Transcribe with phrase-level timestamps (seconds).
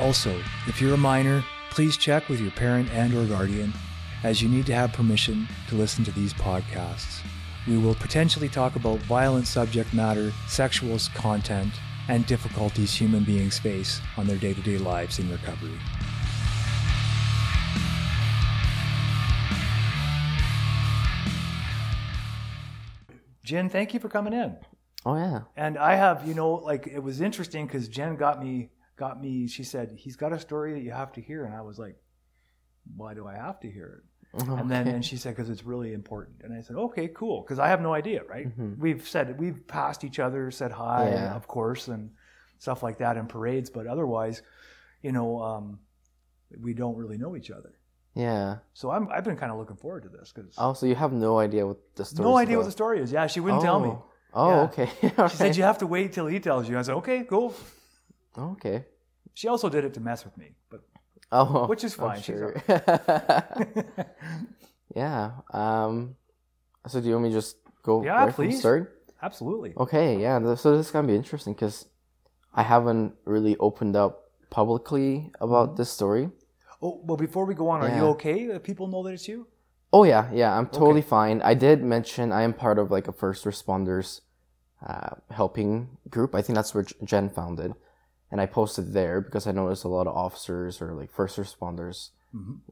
[0.00, 0.34] Also,
[0.66, 3.70] if you're a minor, please check with your parent and or guardian
[4.24, 7.20] as you need to have permission to listen to these podcasts.
[7.68, 11.74] We will potentially talk about violent subject matter, sexual content,
[12.08, 15.78] and difficulties human beings face on their day-to-day lives in recovery.
[23.44, 24.56] Jen, thank you for coming in.
[25.04, 25.40] Oh yeah.
[25.56, 28.70] And I have, you know, like it was interesting because Jen got me,
[29.04, 29.46] got me.
[29.56, 31.96] She said he's got a story that you have to hear, and I was like,
[32.96, 34.04] why do I have to hear it?
[34.60, 37.58] And then and she said because it's really important, and I said okay, cool, because
[37.58, 38.46] I have no idea, right?
[38.78, 41.34] We've said we've passed each other, said hi, Yeah.
[41.34, 42.10] of course, and
[42.58, 44.42] stuff like that in parades, but otherwise,
[45.02, 45.80] you know, um,
[46.66, 47.72] we don't really know each other.
[48.14, 48.58] yeah.
[48.74, 51.12] So I'm, I've been kind of looking forward to this because Oh, so you have
[51.12, 52.28] no idea what the story.
[52.28, 53.10] no idea what the story is.
[53.10, 53.92] Yeah, she wouldn't tell me.
[54.32, 54.60] Oh, Yeah.
[54.68, 54.88] okay.
[55.30, 56.78] She said you have to wait till he tells you.
[56.78, 57.52] I said okay, cool.
[58.38, 58.84] Okay.
[59.34, 60.80] She also did it to mess with me, but
[61.32, 62.56] Oh, Which is fine, sure.
[64.94, 65.30] yeah.
[65.52, 66.16] Um.
[66.88, 68.58] So do you want me to just go Yeah, right please.
[68.58, 68.96] start?
[69.22, 69.74] absolutely.
[69.76, 70.20] Okay.
[70.20, 70.38] Yeah.
[70.56, 71.86] So this is gonna be interesting because
[72.54, 75.76] I haven't really opened up publicly about Mm-hmm.
[75.76, 76.30] this story.
[76.82, 78.46] Oh, well, before we go on, are you okay?
[78.46, 79.46] That people know that it's you?
[79.92, 81.42] Oh yeah, yeah, I'm totally fine.
[81.42, 84.20] I did mention I am part of like a first responders
[84.86, 86.34] uh, helping group.
[86.34, 87.72] I think that's where Jen found it,
[88.30, 92.10] and I posted there because I noticed a lot of officers or like first responders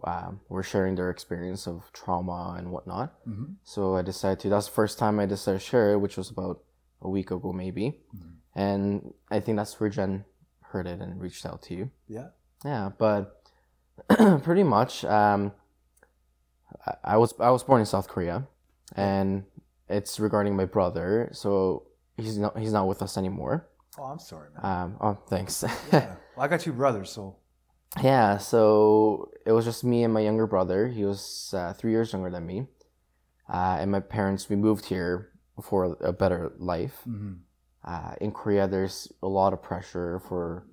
[0.05, 3.13] um, were sharing their experience of trauma and whatnot.
[3.65, 4.49] So I decided to.
[4.51, 6.63] That's the first time I decided to share it, which was about
[7.03, 8.01] a week ago maybe,
[8.55, 10.25] and I think that's where Jen
[10.63, 11.91] heard it and reached out to you.
[12.09, 12.29] Yeah.
[12.65, 13.43] Yeah, but
[14.43, 15.53] pretty much, um,
[16.87, 18.47] I- I was I was born in South Korea,
[18.97, 19.45] and
[19.89, 21.31] it's regarding my brother.
[21.33, 21.85] So
[22.17, 23.68] he's not he's not with us anymore.
[23.99, 24.65] Oh, I'm sorry, man.
[24.65, 25.65] Um, oh, thanks.
[25.93, 26.15] yeah.
[26.37, 27.37] Well, I got two brothers, so
[28.03, 30.89] yeah, so it was just me and my younger brother.
[30.89, 32.67] He was uh, three years younger than me,
[33.53, 34.49] uh, and my parents.
[34.49, 35.31] We moved here
[35.63, 37.03] for a better life.
[37.85, 40.67] Uh, in Korea, there's a lot of pressure for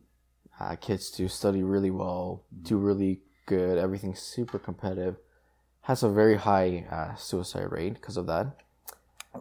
[0.60, 3.78] uh, kids to study really well, do really good.
[3.78, 5.16] Everything's super competitive.
[5.82, 8.48] Has a very high uh, suicide rate because of that.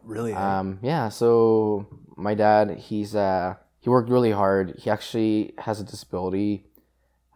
[0.04, 0.36] really, eh?
[0.36, 1.86] Um, yeah, so
[2.16, 4.76] my dad, he's uh, he worked really hard.
[4.78, 6.64] He actually has a disability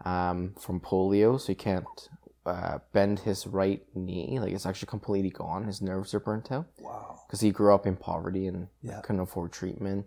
[0.02, 2.08] um, from polio, so he can't
[2.46, 4.38] uh, bend his right knee.
[4.40, 5.64] Like it's actually completely gone.
[5.64, 7.20] His nerves are burnt out wow.
[7.26, 9.00] because he grew up in poverty and Yeah.
[9.02, 10.06] couldn't afford treatment.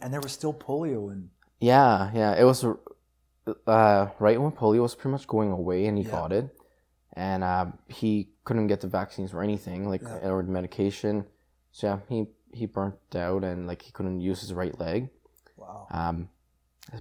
[0.00, 1.30] And there was still polio, and
[1.60, 2.34] Yeah, yeah.
[2.34, 6.10] It was uh, right when polio was pretty much going away, and he Yeah.
[6.10, 6.48] got it,
[7.12, 10.30] and uh, he couldn't get the vaccines or anything, like Yeah.
[10.30, 11.26] or medication.
[11.70, 15.10] So yeah, he he burnt out, and like he couldn't use his right leg.
[15.66, 15.86] Wow.
[15.90, 16.28] Um,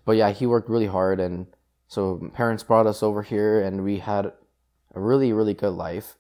[0.05, 1.47] but yeah, he worked really hard, and
[1.87, 6.15] so parents brought us over here, and we had a really really good life.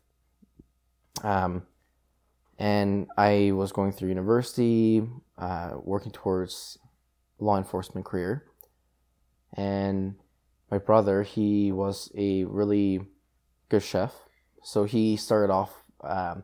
[1.23, 1.63] Um,
[2.57, 5.03] and I was going through university,
[5.37, 6.77] uh, working towards
[7.39, 8.45] law enforcement career,
[9.53, 10.15] and
[10.69, 13.01] my brother he was a really
[13.69, 14.13] good chef,
[14.63, 15.83] so he started off.
[16.01, 16.43] Um,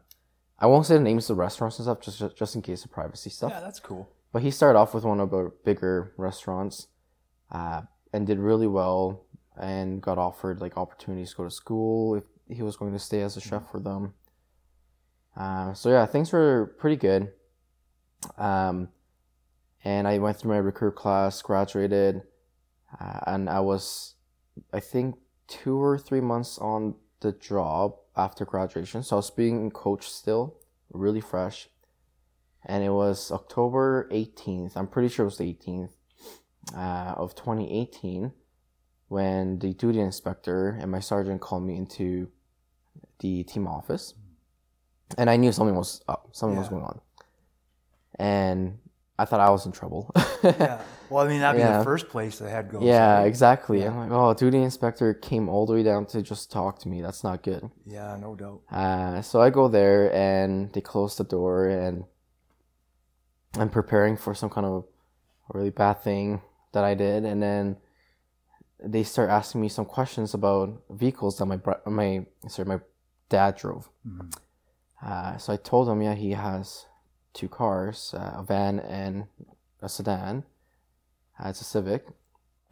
[0.58, 2.92] I won't say the names of the restaurants and stuff, just just in case of
[2.92, 3.52] privacy stuff.
[3.52, 4.10] Yeah, that's cool.
[4.32, 6.88] But he started off with one of our bigger restaurants,
[7.52, 7.82] uh,
[8.14, 9.26] and did really well,
[9.60, 13.22] and got offered like opportunities to go to school if he was going to stay
[13.22, 14.14] as a chef for them.
[15.36, 17.32] Uh, so yeah, things were pretty good.
[18.38, 18.90] Um,
[19.84, 22.22] and I went through my recruit class, graduated,
[23.00, 24.16] uh, and I was,
[24.72, 25.16] I think,
[25.48, 29.04] two or three months on the job after graduation.
[29.04, 30.56] So I was being coached still,
[30.92, 31.70] really fresh
[32.66, 34.74] and it was October 18th.
[34.76, 35.90] I'm pretty sure it was the 18th
[36.76, 38.32] uh, of 2018
[39.08, 42.30] when the duty inspector and my sergeant called me into
[43.20, 44.14] the team office,
[45.18, 47.02] and I knew something was up, something was going on,
[48.18, 48.78] and
[49.20, 50.10] I thought I was in trouble.
[50.44, 50.82] yeah.
[51.10, 51.80] Well, I mean, that'd be Yeah.
[51.80, 52.82] the first place the head goes.
[52.84, 53.26] Yeah, right?
[53.28, 53.82] exactly.
[53.82, 53.90] Yeah.
[53.90, 57.02] I'm like, oh, duty inspector came all the way down to just talk to me.
[57.02, 57.70] That's not good.
[57.86, 58.62] Yeah, no doubt.
[58.72, 62.06] Uh, so I go there and they close the door and
[63.58, 64.86] I'm preparing for some kind of
[65.54, 66.42] really bad thing
[66.74, 67.78] that I did, and then
[68.84, 72.80] they start asking me some questions about vehicles that my bro- my sorry my
[73.30, 73.90] dad drove.
[74.08, 74.34] Mhm.
[75.02, 76.86] Uh, so I told them, yeah, he has
[77.34, 79.28] two cars, uh, a van and
[79.82, 80.44] a sedan.
[81.40, 82.06] Uh, it's a Civic,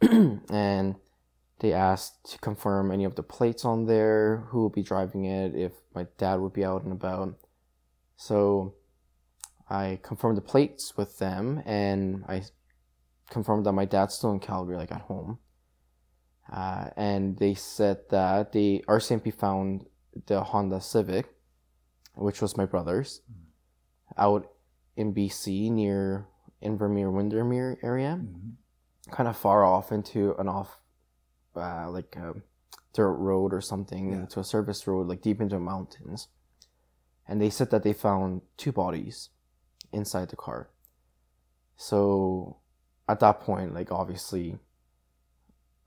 [0.00, 0.94] and
[1.58, 5.54] they asked to confirm any of the plates on there, who will be driving it,
[5.54, 7.34] if my dad would be out and about.
[8.16, 8.74] So
[9.70, 12.42] I confirmed the plates with them, and I
[13.30, 15.38] confirmed that my dad's still in Calgary, like at home.
[16.52, 19.86] Uh, and they said that the RCMP found
[20.26, 21.32] the Honda Civic,
[22.16, 23.22] which was my brother's,
[24.16, 24.50] out
[24.96, 26.26] in BC near
[26.60, 28.54] Invermere Windermere area, Mhm.
[29.12, 30.82] kind of far off into an off,
[31.54, 32.34] uh, like a
[32.92, 34.16] dirt road or something, Yeah.
[34.22, 36.26] into a service road, like deep into mountains.
[37.28, 39.30] And they said that they found two bodies
[39.92, 40.68] inside the car.
[41.76, 42.58] So
[43.08, 44.58] at that point, like obviously,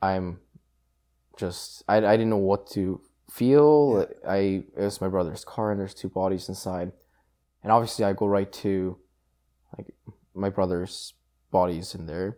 [0.02, 0.40] I'm
[1.38, 4.06] just I, I didn't know what to feel.
[4.28, 6.92] I it was my brother's car and there's two bodies inside,
[7.64, 8.98] and obviously I go right to
[9.78, 9.94] like
[10.36, 11.14] my brother's
[11.52, 12.38] bodies in there,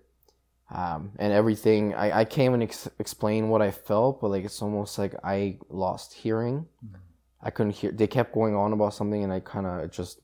[0.74, 1.94] um, and everything.
[1.96, 5.58] I I can't even ex- explain what I felt, but like it's almost like I
[5.70, 6.68] lost hearing.
[6.86, 7.00] Mhm.
[7.42, 7.92] I couldn't hear.
[7.92, 10.20] They kept going on about something, and I kind of just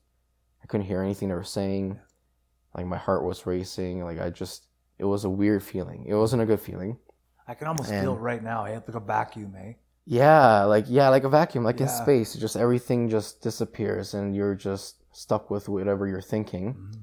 [0.62, 1.98] I couldn't hear anything they were saying.
[2.74, 4.04] Like my heart was racing.
[4.04, 4.66] Like I just
[4.98, 6.06] it was a weird feeling.
[6.06, 6.98] It wasn't a good feeling.
[7.48, 8.64] I can almost And- feel it right now.
[8.64, 9.72] I have like a vacuum, eh?
[10.04, 14.54] Yeah, like yeah, like a vacuum, like in space, just everything just disappears and you're
[14.54, 16.74] just stuck with whatever you're thinking.
[16.74, 17.00] Mhm.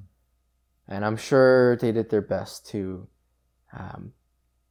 [0.88, 3.08] And I'm sure they did their best to,
[3.78, 4.14] um,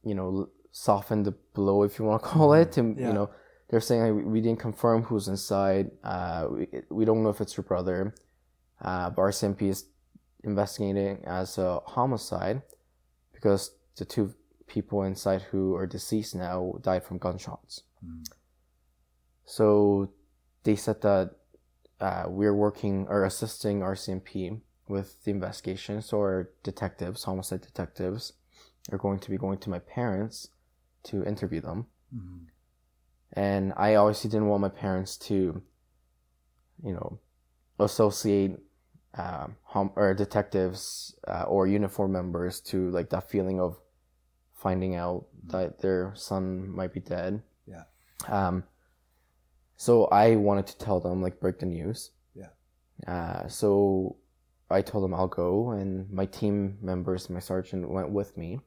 [0.03, 2.73] you know, soften the blow, if you want to call it.
[2.73, 2.99] To Mm-hmm.
[2.99, 3.07] Yeah.
[3.07, 3.29] you know,
[3.69, 5.91] they're saying like, we- we didn't confirm who's inside.
[6.03, 8.13] Uh, we, we don't know if it's your brother.
[8.81, 9.85] Uh, but RCMP is
[10.43, 12.61] investigating as a homicide
[13.33, 14.33] because the two
[14.67, 17.83] people inside who are deceased now died from gunshots.
[18.05, 18.25] Mhm.
[19.45, 20.13] So
[20.63, 21.35] they said that
[21.99, 26.01] uh, we're working or assisting RCMP with the investigation.
[26.01, 28.33] So our detectives, homicide detectives,
[28.91, 30.49] are going to be going to my parents
[31.03, 31.87] to interview them.
[32.15, 32.47] Mhm.
[33.33, 35.61] And I obviously didn't want my parents to,
[36.83, 37.19] you know,
[37.79, 38.59] associate
[39.15, 43.77] um, hom- or detectives uh, or uniform members to like that feeling of
[44.53, 47.41] finding out that their son might be dead.
[47.65, 47.83] Yeah.
[48.27, 48.63] Um.
[49.77, 52.11] So I wanted to tell them like break the news.
[52.35, 52.49] Yeah.
[53.07, 53.47] Uh.
[53.47, 54.17] So
[54.69, 58.59] I told them I'll go, and my team members, my sergeant, went with me.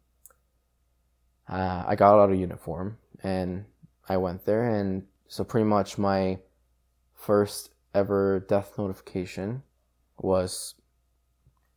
[1.48, 3.64] Uh, I got out of uniform and
[4.08, 6.38] I went there, and so pretty much my
[7.14, 9.62] first ever death notification
[10.22, 10.74] was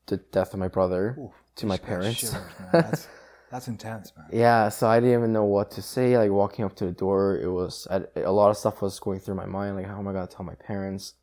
[0.07, 2.19] the death of my brother Oof, to my parents.
[2.19, 2.43] shivers.
[2.71, 3.07] That's,
[3.51, 4.25] that's intense, man.
[4.33, 6.17] Yeah, so I didn't even know what to say.
[6.17, 9.19] Like walking up to the door, it was I, a lot of stuff was going
[9.19, 9.75] through my mind.
[9.75, 11.13] Like, how am I gonna tell my parents?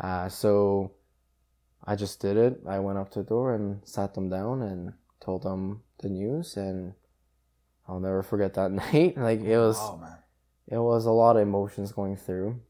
[0.00, 0.92] Uh, so
[1.84, 2.60] I just did it.
[2.66, 6.56] I went up to the door and sat them down and told them the news,
[6.56, 6.94] and
[7.88, 9.18] I'll never forget that night.
[9.18, 10.08] Like it was, Wow,
[10.68, 12.60] it was a lot of emotions going through.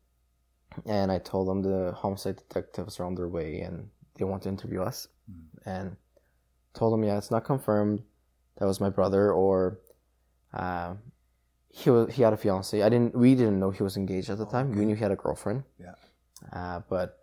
[0.85, 4.49] And I told them the homicide detectives are on their way and they want to
[4.49, 5.09] interview us.
[5.31, 5.69] Hmm.
[5.69, 5.97] And
[6.75, 8.03] told them, yeah, it's not confirmed.
[8.59, 9.81] That was my brother, or
[10.55, 10.95] uh,
[11.71, 12.83] he was he had a fiance.
[12.83, 13.15] I didn't.
[13.15, 14.71] We didn't know he was engaged at the Oh, time.
[14.71, 14.79] okay.
[14.79, 15.65] We knew he had a girlfriend.
[15.79, 15.95] Yeah.
[16.53, 17.19] Uh, but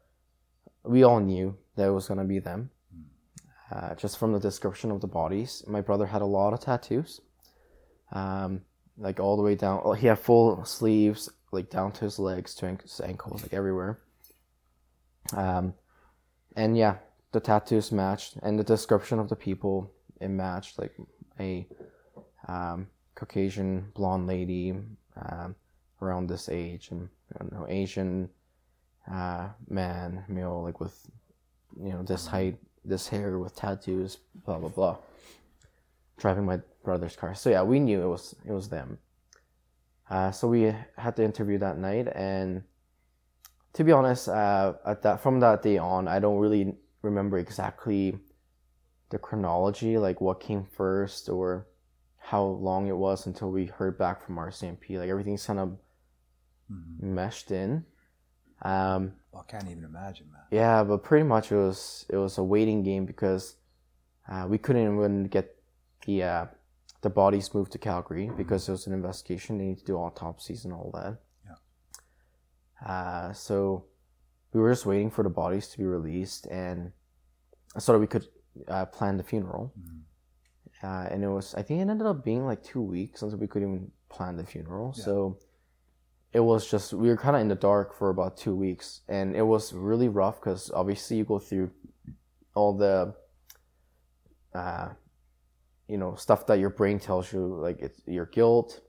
[0.83, 2.69] we all knew that it was gonna be them.
[2.91, 3.75] Hmm.
[3.75, 7.19] Uh, just from the description of the bodies, my brother had a lot of tattoos.
[8.11, 8.61] Um,
[8.97, 9.81] like all the way down.
[9.83, 13.99] oh, He had full sleeves, like down to his legs, to his ankles, like everywhere.
[15.33, 15.73] Um,
[16.55, 16.97] and yeah,
[17.31, 20.93] the tattoos matched, and the description of the people it matched, like
[21.39, 21.67] a
[22.47, 24.73] um, Caucasian blonde lady
[25.15, 25.55] um,
[26.01, 28.29] around this age, and don't know Asian
[29.11, 31.07] uh, man, male, like with
[31.79, 34.97] you know this height, this hair, with tattoos, blah blah blah,
[36.17, 37.35] driving my brother's car.
[37.35, 38.97] So yeah, we knew it was it was them.
[40.09, 42.63] Uh, so we had the interview that night, and
[43.73, 48.17] to be honest, uh, at that from that day on, I don't really remember exactly
[49.09, 51.67] the chronology, like what came first or
[52.19, 54.97] how long it was until we heard back from RCMP.
[54.97, 55.77] Like everything's kind of
[56.71, 57.01] Mhm.
[57.01, 57.85] meshed in.
[58.61, 60.43] Um, Well, I can't even imagine, man.
[60.51, 63.55] yeah, but pretty much it was it was a waiting game because
[64.29, 65.55] uh, we couldn't even get
[66.05, 66.45] the uh,
[67.03, 69.57] the bodies moved to Calgary because it was an investigation.
[69.57, 71.17] They need to do autopsies and all that.
[71.45, 72.89] Yeah.
[72.89, 73.85] Uh, so
[74.53, 76.91] we were just waiting for the bodies to be released and
[77.77, 78.27] so that we could
[78.67, 79.73] uh, plan the funeral.
[79.77, 80.01] Mhm.
[80.81, 83.47] Uh, and it was I think it ended up being like two weeks until we
[83.47, 84.93] could even plan the funeral.
[84.95, 85.03] Yeah.
[85.03, 85.37] So
[86.31, 89.35] it was just we were kind of in the dark for about two weeks, and
[89.35, 91.69] it was really rough because obviously you go through
[92.55, 93.13] all the,
[94.53, 94.89] uh,
[95.93, 98.81] you know, stuff that your brain tells you like it's your guilt.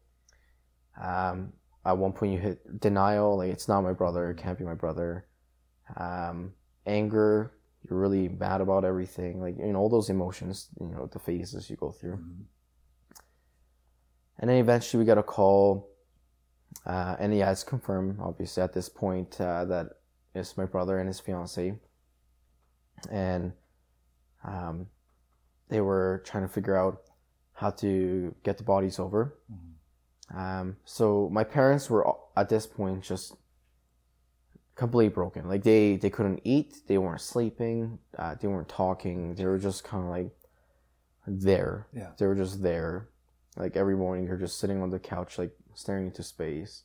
[0.99, 1.52] Um,
[1.84, 4.73] at one point you hit denial, like it's not my brother, it can't be my
[4.73, 5.26] brother.
[5.99, 6.54] Um,
[6.87, 11.18] anger, you're really mad about everything, like you know all those emotions, you know the
[11.18, 12.16] phases you go through.
[12.16, 12.44] Mhm.
[14.38, 15.90] And then eventually we got a call,
[16.87, 19.87] uh, and yeah, it's confirmed, obviously, at this point, uh, that
[20.34, 21.78] it's my brother and his fiance.
[23.11, 23.52] And
[24.42, 24.87] um,
[25.68, 27.02] they were trying to figure out
[27.54, 29.35] how to get the bodies over.
[29.50, 30.37] Mhm.
[30.37, 32.06] Um, so my parents were
[32.37, 33.37] at this point just
[34.75, 35.49] completely broken.
[35.49, 39.35] Like they, they couldn't eat, they weren't sleeping, uh, they weren't talking.
[39.35, 40.30] They were just kind of like
[41.26, 41.87] there.
[41.92, 42.11] Yeah.
[42.18, 43.09] They were just there.
[43.56, 46.83] Like every morning, they're just sitting on the couch, like staring into space.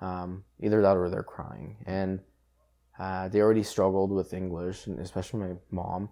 [0.00, 1.76] Um, either that or they're crying.
[1.86, 2.20] And
[2.98, 6.10] uh, they already struggled with English, and especially my mom.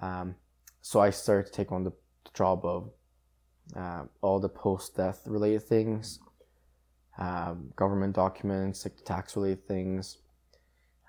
[0.00, 0.34] Um,
[0.84, 1.92] so I started to take on the
[2.34, 2.90] job of
[3.74, 6.18] uh, all the post-death related things,
[7.16, 10.18] um, government documents, like the tax-related things,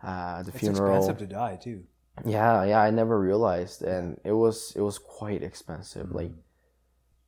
[0.01, 0.95] uh, the It's funeral.
[0.95, 1.83] It's expensive to die too.
[2.25, 6.09] Yeah, yeah, I never realized, and it was it was quite expensive.
[6.13, 6.31] Like,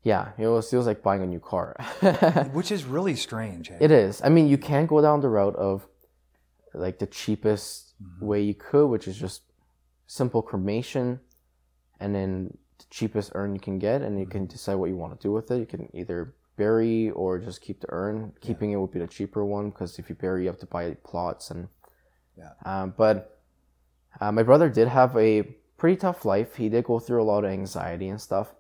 [0.04, 1.75] yeah, it was it was like buying a new car.
[2.54, 3.68] Which is really strange.
[3.68, 3.77] hey?
[3.82, 4.22] it is.
[4.24, 5.86] I mean, you can't go down the route of
[6.74, 9.42] like the cheapest way you could, which is just
[10.06, 11.20] simple cremation,
[12.00, 15.20] and then the cheapest urn you can get, and you can decide what you want
[15.20, 15.60] to do with it.
[15.60, 18.34] You can either bury or just keep the urn.
[18.42, 20.96] Keeping it would be the cheaper one because if you bury, you have to buy
[21.04, 21.68] plots and.
[22.38, 22.51] Yeah.
[22.66, 23.39] Um, but
[24.22, 25.42] uh, my brother did have a
[25.77, 26.56] pretty tough life.
[26.56, 28.54] He did go through a lot of anxiety and stuff,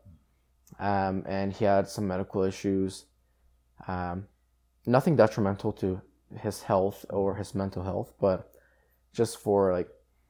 [0.79, 3.05] um, and he had some medical issues.
[3.87, 4.27] Um,
[4.87, 6.01] nothing detrimental to
[6.39, 8.51] his health or his mental health, but
[9.13, 9.89] just for like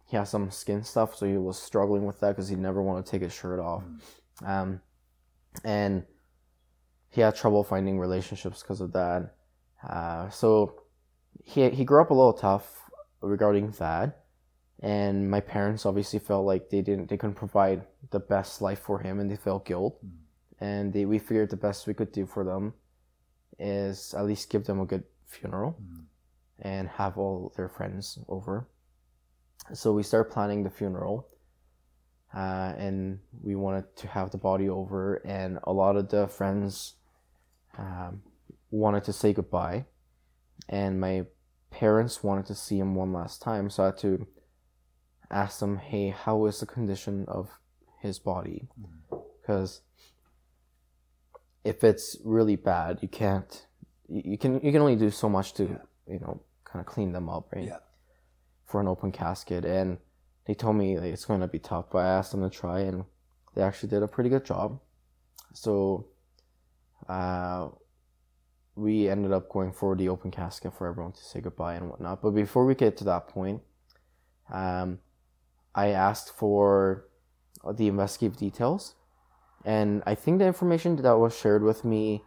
[0.10, 3.06] he has some skin stuff, so he was struggling with that because he never wanted
[3.06, 3.84] to take his shirt off,
[4.46, 4.82] um,
[5.64, 6.04] and
[7.10, 9.36] he had trouble finding relationships because of that.
[9.88, 10.82] Uh, so
[11.44, 12.90] he he grew up a little tough
[13.22, 14.24] regarding that,
[14.82, 19.00] and my parents obviously felt like they didn't they couldn't provide the best life for
[19.00, 20.00] him, and they felt guilt,
[20.60, 22.74] and they, we figured the best we could do for them
[23.60, 26.04] is at least give them a good funeral Mhm.
[26.60, 28.68] and have all their friends over.
[29.74, 31.28] So we started planning the funeral,
[32.34, 36.96] uh, and we wanted to have the body over, and a lot of the friends
[37.78, 38.22] um,
[38.72, 39.86] wanted to say goodbye,
[40.70, 41.26] and my
[41.70, 44.28] parents wanted to see him one last time, so I had to
[45.30, 47.60] ask them, "Hey, how is the condition of
[48.02, 48.70] his body?"
[49.42, 49.82] Because
[51.64, 53.66] if it's really bad, you can't.
[54.08, 55.64] You can you can only do so much to
[56.08, 57.66] you know kind of clean them up, right?
[57.66, 57.80] Yeah.
[58.68, 59.98] For an open casket, and
[60.46, 62.82] they told me like, it's going to be tough, but I asked them to try,
[62.82, 63.06] and
[63.56, 64.80] they actually did a pretty good job.
[65.54, 66.08] So,
[67.08, 67.70] uh,
[68.76, 72.22] we ended up going for the open casket for everyone to say goodbye and whatnot.
[72.22, 73.62] But before we get to that point,
[74.52, 75.00] um,
[75.74, 77.06] I asked for
[77.74, 78.96] the investigative details,
[79.66, 82.22] and I think the information that was shared with me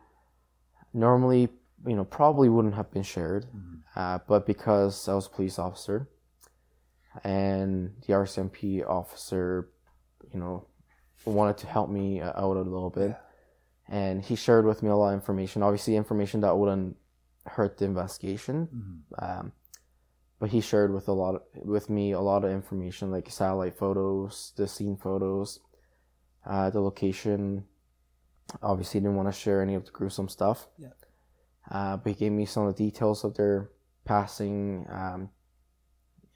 [0.93, 1.51] normally,
[1.87, 3.47] you know, probably wouldn't have been shared,
[3.95, 6.09] uh, but because I was a police officer,
[7.25, 9.69] and the RCMP officer,
[10.33, 10.67] you know,
[11.25, 13.17] wanted to help me uh, out a little bit,
[13.89, 15.63] and he shared with me a lot of information.
[15.63, 16.97] Obviously, information that wouldn't
[17.47, 18.69] hurt the investigation,
[19.13, 19.23] Mhm.
[19.41, 19.53] um,
[20.39, 23.75] but he shared with a lot of, with me a lot of information like satellite
[23.77, 25.61] photos, the scene photos,
[26.47, 27.67] uh, the location.
[28.63, 30.69] Obviously, didn't want to share any of the gruesome stuff.
[30.79, 30.89] Yeah.
[31.71, 33.71] Uh, but he gave me some of the details of their
[34.05, 34.87] passing.
[34.91, 35.31] Um,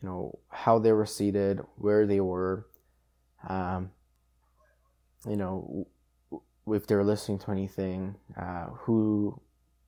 [0.05, 2.67] you know how they were seated, where they were.
[3.49, 3.91] Um,
[5.27, 5.87] you know,
[6.31, 9.41] w- if they were listening to anything, uh, who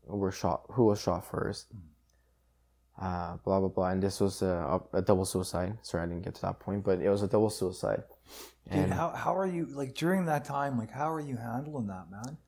[0.07, 1.67] were shot, who was shot first
[3.01, 3.89] uh, blah blah blah.
[3.91, 5.77] And this was a, a double suicide.
[5.83, 8.03] Sorry, I didn't get to that point, but it was a double suicide.
[8.71, 10.79] Dude, And how, how are you like during that time?
[10.79, 12.39] Like, how are you handling that, man?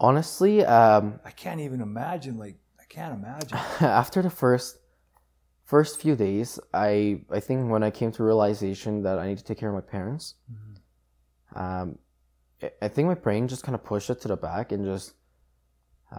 [0.00, 2.38] honestly, um, I can't even imagine.
[2.38, 3.58] Like, I can't imagine.
[3.80, 4.78] after the first
[5.74, 6.58] first few days,
[6.88, 9.76] I I think when I came to realization that I need to take care of
[9.82, 10.24] my parents,
[11.54, 11.98] um,
[12.84, 15.14] I- think my brain just kind of pushed it to the back and just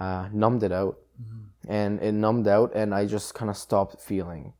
[0.04, 0.96] uh, numbed it out,
[1.68, 4.54] and it numbed out, and I just kind of stopped feeling.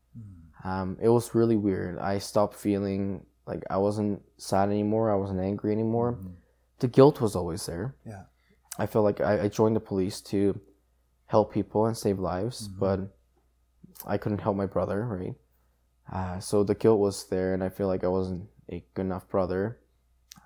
[0.64, 1.98] Um, it was really weird.
[2.14, 5.06] I stopped feeling like I wasn't sad anymore.
[5.12, 6.18] I wasn't angry anymore.
[6.80, 7.96] The guilt was always there.
[8.06, 8.24] Yeah.
[8.78, 10.60] I felt like I, I joined the police to
[11.28, 13.00] help people and save lives, but
[14.06, 15.36] I couldn't help my brother, right?
[16.12, 19.28] Uh, so the guilt was there, and I feel like I wasn't a good enough
[19.30, 19.80] brother.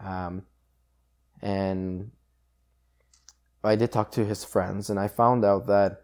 [0.04, 0.44] Um,
[1.42, 2.12] and
[3.64, 6.02] I did talk to his friends, and I found out that,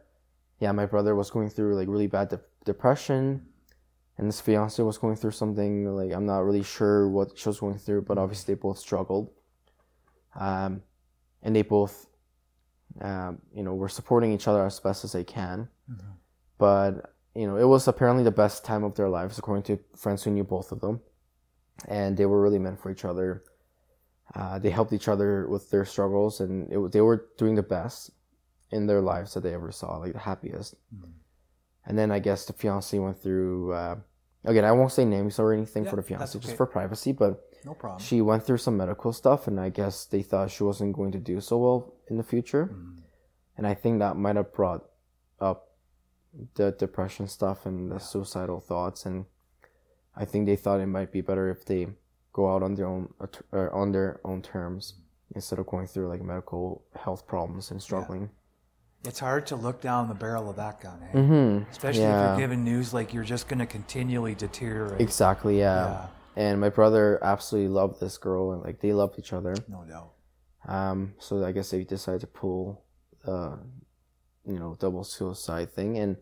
[0.60, 3.46] yeah, my brother was going through like really bad de- depression,
[4.18, 7.60] and his fiance was going through something like I'm not really sure what she was
[7.60, 9.32] going through, but obviously they both struggled.
[10.40, 10.84] Um,
[11.42, 12.06] and they both,
[13.02, 15.70] um, you know, were supporting each other as best as they can.
[16.58, 20.24] But you know, it was apparently the best time of their lives, according to friends
[20.24, 21.00] who knew both of them,
[21.88, 23.44] and they were really meant for each other.
[24.36, 28.12] Uh, they helped each other with their struggles, and it, they were doing the best
[28.72, 30.76] in their lives that they ever saw, like the happiest.
[31.86, 33.74] And then I guess the fiance went through.
[33.74, 33.96] Uh,
[34.44, 36.46] again, I won't say names or anything Yeah, for the fiance, okay.
[36.46, 37.14] just for privacy.
[37.14, 38.00] But No problem.
[38.00, 41.20] she went through some medical stuff, and I guess they thought she wasn't going to
[41.20, 42.66] do so well in the future.
[42.66, 43.00] Mm-hmm.
[43.58, 44.84] And I think that might have brought
[45.40, 45.69] up
[46.56, 49.06] the depression stuff and the suicidal thoughts.
[49.06, 49.26] And
[50.16, 51.88] I think they thought it might be better if they
[52.34, 54.96] go out on their own at- or on their own terms
[55.36, 58.30] instead of going through like medical health problems and struggling.
[59.06, 61.18] It's hard to look down the barrel of that gun, eh?
[61.18, 61.72] Mm-hmm.
[61.72, 62.34] Especially yeah.
[62.34, 65.00] if you're given news like you're just going to continually deteriorate.
[65.00, 65.60] Exactly.
[65.60, 65.86] Yeah.
[65.86, 66.08] Yeah.
[66.36, 69.56] And my brother absolutely loved this girl, and like they loved each other.
[69.68, 70.12] No doubt.
[70.68, 72.84] Um, so I guess they decided to pull,
[73.26, 73.56] uh,
[74.46, 76.18] you know, double suicide thing, and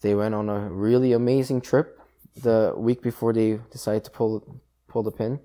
[0.00, 1.98] they went on a really amazing trip
[2.36, 5.40] the week before they decided to pull pull the pin.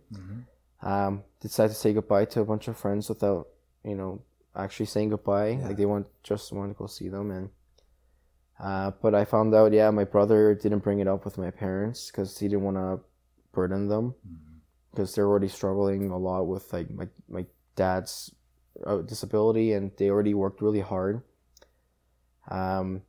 [0.82, 3.48] Um, decided to say goodbye to a bunch of friends without,
[3.84, 4.22] you know,
[4.56, 5.50] actually saying goodbye.
[5.50, 5.68] Yeah.
[5.68, 7.50] Like they want just wanted to go see them, and
[8.60, 12.12] uh, but I found out, yeah, my brother didn't bring it up with my parents
[12.12, 13.00] because he didn't want to
[13.52, 14.16] burden them
[14.92, 17.46] because they're already struggling a lot with like my my
[17.76, 18.34] dad's
[18.86, 21.22] uh, disability and they already worked really hard.
[22.50, 23.04] Um,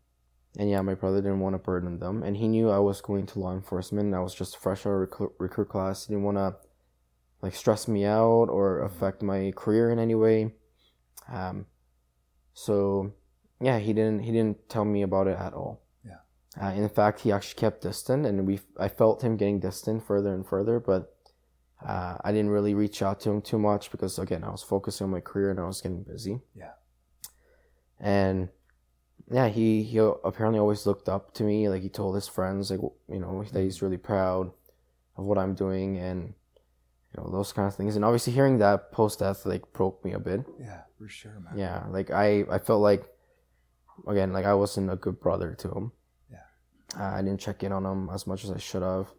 [0.58, 3.26] and yeah, my brother didn't want to burden them, and he knew I was going
[3.26, 4.06] to law enforcement.
[4.06, 6.06] And I was just fresh out of recruit, recruit class.
[6.06, 6.56] He didn't want to
[7.42, 10.52] like stress me out or affect my career in any way.
[11.32, 11.66] Um,
[12.52, 13.12] so
[13.60, 15.82] yeah, he didn't he didn't tell me about it at all.
[16.04, 16.18] Yeah.
[16.60, 20.34] Uh, in fact, he actually kept distant, and we I felt him getting distant further
[20.34, 21.14] and further, but
[21.86, 25.04] uh, I didn't really reach out to him too much because again, I was focusing
[25.04, 26.40] on my career and I was getting busy.
[26.54, 26.72] Yeah.
[27.98, 28.48] And
[29.30, 31.68] yeah, he he apparently always looked up to me.
[31.68, 34.50] Like he told his friends, like you know, that he's really proud
[35.16, 36.34] of what I'm doing and
[37.14, 37.94] you know those kind of things.
[37.94, 40.44] And obviously, hearing that post death like broke me a bit.
[40.58, 41.56] Yeah, for sure, man.
[41.56, 43.04] Yeah, like I I felt like
[44.08, 45.92] again like I wasn't a good brother to him.
[46.30, 46.98] Yeah.
[46.98, 49.12] Uh, I didn't check in on him as much as I should have,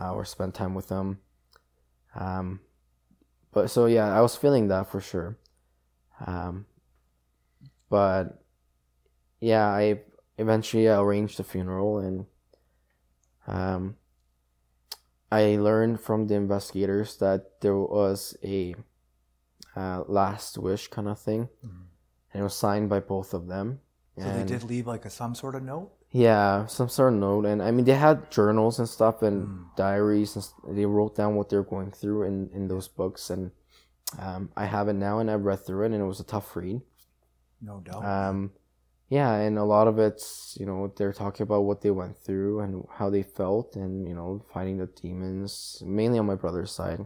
[0.00, 1.18] uh, or spend time with him.
[2.14, 2.60] Um,
[3.52, 5.36] but so yeah, I was feeling that for sure.
[6.26, 6.64] Um,
[7.90, 8.42] but
[9.40, 10.00] yeah, I
[10.38, 12.26] eventually arranged the funeral and
[13.46, 13.96] um,
[15.30, 18.74] I learned from the investigators that there was a
[19.74, 23.80] uh, last wish kind of thing, and it was signed by both of them.
[24.18, 25.92] So they did leave like a some sort of note.
[26.10, 30.34] yeah, some sort of note, and I mean they had journals and stuff and diaries,
[30.64, 33.50] and they wrote down what they're going through in in those books, and
[34.18, 36.56] um, I have it now, and I've read through it, and it was a tough
[36.56, 36.80] read.
[37.60, 38.04] No doubt.
[38.04, 38.52] Um,
[39.08, 42.60] yeah, and a lot of it's you know they're talking about what they went through
[42.60, 47.04] and how they felt, and you know fighting the demons, mainly on my brother's side.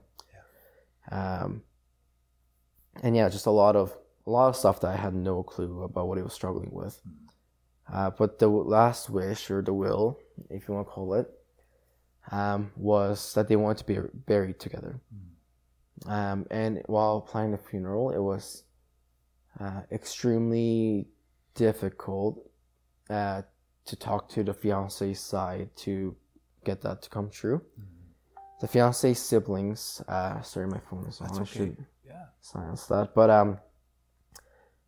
[1.11, 1.63] Um,
[3.03, 5.83] and yeah, just a lot of a lot of stuff that I had no clue
[5.83, 7.01] about what he was struggling with.
[7.93, 11.29] Uh, but the last wish or the will, if you want to call it,
[12.31, 15.01] um, was that they wanted to be buried together.
[16.07, 18.63] Um, and while planning the funeral, it was
[19.59, 21.09] uh, extremely
[21.55, 22.51] difficult
[23.09, 23.43] uh,
[23.87, 26.17] to talk to the fiance's side to
[26.65, 27.63] get that to come true.
[28.61, 31.29] The fiance's siblings, uh, sorry, my phone is on.
[31.29, 31.51] That's I okay.
[31.53, 32.27] should Yeah.
[32.41, 33.15] silence that.
[33.15, 33.59] But um,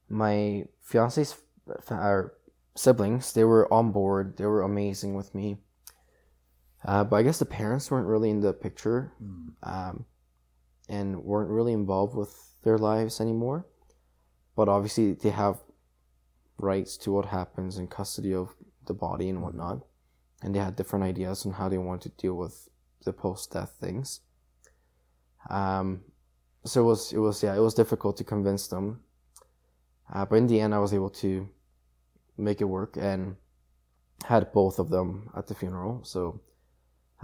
[0.08, 1.36] my fiance's
[1.90, 2.34] or
[2.74, 4.36] siblings, they were on board.
[4.36, 5.56] They were amazing with me.
[6.84, 9.12] Uh, but I guess the parents weren't really in the picture,
[9.62, 10.04] um,
[10.88, 13.66] and weren't really involved with their lives anymore.
[14.56, 15.60] But obviously, they have
[16.62, 18.54] rights to what happens in custody of
[18.86, 19.80] the body and whatnot,
[20.42, 22.68] and they had different ideas on how they wanted to deal with
[23.04, 24.20] the post-death things.
[25.50, 26.02] Um,
[26.64, 29.00] so it was it was yeah it was difficult to convince them,
[30.12, 31.48] uh, but in the end I was able to
[32.38, 33.36] make it work and
[34.24, 36.00] had both of them at the funeral.
[36.04, 36.40] So.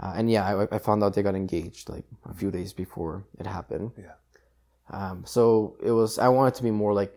[0.01, 3.25] Uh, and yeah, I, I found out they got engaged like a few days before
[3.37, 3.91] it happened.
[3.97, 4.15] Yeah.
[4.89, 6.17] Um, so it was.
[6.17, 7.13] I wanted to be more like,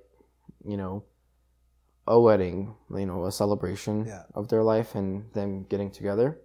[0.67, 1.05] you know,
[2.07, 2.75] a wedding.
[2.91, 4.25] You know, a celebration Yeah.
[4.35, 6.39] of their life and them getting together.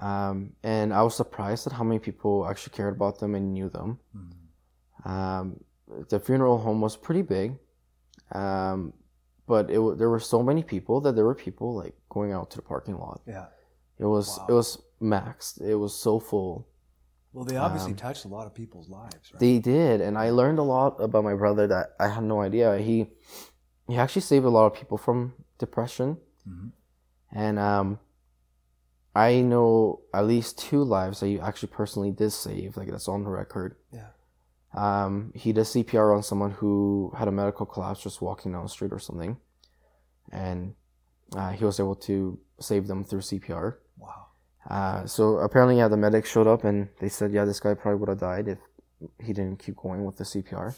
[0.00, 3.68] Um, and I was surprised at how many people actually cared about them and knew
[3.70, 3.98] them.
[4.14, 5.10] Mhm.
[5.10, 5.64] Um,
[6.08, 7.58] the funeral home was pretty big,
[8.32, 8.92] um,
[9.46, 12.56] but it there were so many people that there were people like going out to
[12.56, 13.20] the parking lot.
[13.26, 13.46] Yeah.
[13.98, 14.46] It was Wow.
[14.48, 15.60] it was maxed.
[15.60, 16.66] It was so full.
[17.32, 19.40] Well, they obviously Um, touched a lot of people's lives, right?
[19.40, 22.76] They did, and I learned a lot about my brother that I had no idea.
[22.78, 23.10] He
[23.88, 26.18] he actually saved a lot of people from depression,
[26.48, 26.72] Mhm.
[27.32, 27.98] and um,
[29.14, 32.76] I know at least two lives that he actually personally did save.
[32.76, 33.76] Like that's on the record.
[33.90, 34.08] Yeah.
[34.74, 38.68] Um, he did CPR on someone who had a medical collapse just walking down the
[38.68, 39.38] street or something,
[40.30, 40.74] and
[41.34, 43.78] uh, he was able to save them through CPR.
[43.98, 44.26] Wow.
[44.68, 47.98] Uh, so apparently, yeah, the medics showed up and they said, yeah, this guy probably
[48.00, 48.58] would have died if
[49.24, 50.74] he didn't keep going with the CPR.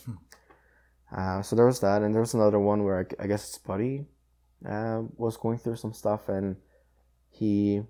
[1.11, 4.05] Uh, so there was that, and there was another one where I guess his buddy
[4.68, 6.57] uh, was going through some stuff, and
[7.31, 7.83] he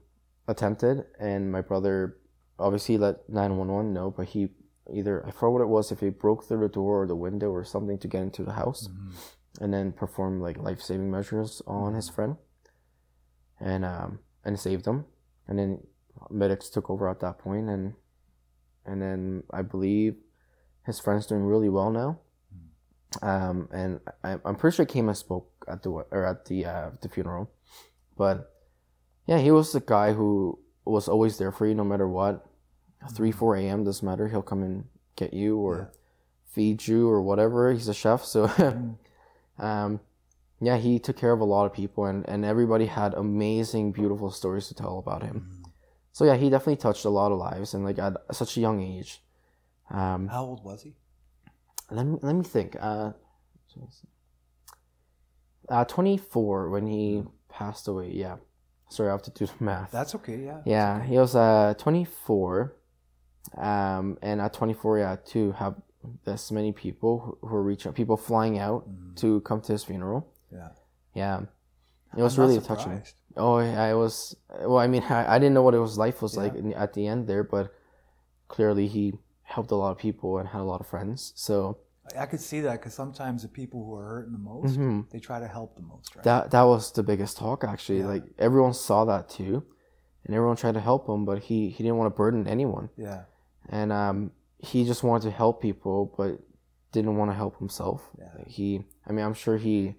[0.47, 2.17] attempted, and my brother
[2.59, 4.49] obviously let nine one one know, but he
[4.93, 7.51] either I forgot what it was if he broke through the door or the window
[7.51, 9.13] or something to get into the house, Mhm.
[9.61, 12.37] and then performed like life saving measures on his friend,
[13.61, 15.05] and um and saved him,
[15.47, 15.87] and then
[16.31, 17.95] medics took over at that point, and
[18.87, 20.17] and then I believe
[20.87, 22.21] his friend's doing really well now.
[23.23, 26.67] Um, and I, I'm pretty sure he came and spoke at the or at the
[26.67, 27.51] uh, the funeral,
[28.17, 28.53] but
[29.27, 32.45] yeah, he was the guy who was always there for you no matter what.
[33.15, 33.85] Three four a.m.
[33.85, 34.29] doesn't matter.
[34.29, 34.85] He'll come and
[35.17, 35.93] get you or
[36.53, 37.73] feed you or whatever.
[37.73, 38.51] He's a chef, so
[39.59, 40.01] um,
[40.61, 44.31] yeah, he took care of a lot of people, and and everybody had amazing, beautiful
[44.31, 45.49] stories to tell about him.
[45.49, 45.71] Mhm.
[46.13, 48.83] So yeah, he definitely touched a lot of lives, and like at such a young
[48.83, 49.23] age.
[49.91, 50.95] Um, How old was he?
[51.91, 52.77] Let me let me think.
[52.81, 53.13] Uh,
[55.69, 58.11] uh, twenty four when he passed away.
[58.13, 58.37] Yeah,
[58.91, 59.91] sorry, I have to do the math.
[59.91, 60.45] That's okay.
[60.45, 60.61] Yeah.
[60.65, 62.77] yeah, he was uh twenty four,
[63.57, 65.75] um, and at twenty four, yeah, to have
[66.25, 69.17] this many people who, were reaching, people flying out Mhm.
[69.17, 70.27] to come to his funeral.
[70.53, 70.69] Yeah.
[71.15, 71.41] Yeah,
[72.17, 73.03] it was I'm really touching.
[73.37, 74.37] Oh, yeah, I was.
[74.61, 76.59] Well, I mean, I, I didn't know what his life was like Yeah.
[76.61, 77.73] in, at the end there, but
[78.49, 79.15] clearly he
[79.55, 81.33] helped a lot of people and had a lot of friends.
[81.35, 81.79] So
[82.17, 85.11] I- could see that because sometimes the people who are hurting the most, Mhm.
[85.11, 86.25] they try to help the most, right?
[86.25, 88.01] that that was the biggest talk actually.
[88.01, 88.07] Yeah.
[88.15, 89.55] Like everyone saw that too,
[90.25, 93.25] and everyone tried to help him, but he he didn't want to burden anyone, yeah.
[93.69, 96.41] and um, he just wanted to help people, but
[96.93, 98.11] didn't want to help himself.
[98.19, 98.45] Yeah.
[98.47, 99.97] He, I mean, I'm sure he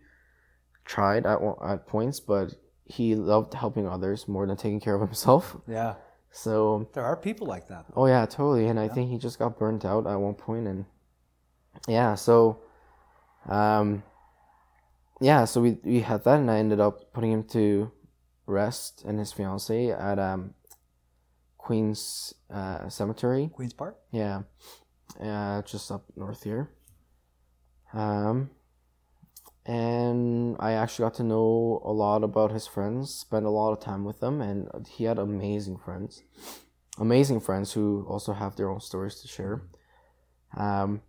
[0.85, 5.57] tried at at points, but he loved helping others more than taking care of himself.
[5.67, 5.93] Yeah.
[6.32, 7.86] So There are people like that.
[7.88, 8.04] though.
[8.04, 8.68] Oh yeah, totally.
[8.68, 10.86] And I think he just got burnt out at one point, and
[11.88, 12.60] yeah, so,
[13.48, 14.04] um,
[15.20, 17.92] yeah, so we we had that, and I ended up putting him to
[18.46, 20.54] rest and his fiance at um,
[21.58, 23.50] Queens uh, Cemetery.
[23.54, 23.98] Queen's Park?
[24.12, 24.44] Yeah,
[25.22, 26.70] uh, just up north here.
[27.94, 28.52] Um,
[29.65, 33.80] and I actually got to know a lot about his friends, spent a lot of
[33.80, 36.24] time with them, and he had amazing friends,
[36.98, 39.62] amazing friends who also have their own stories to share.
[40.58, 41.02] Um,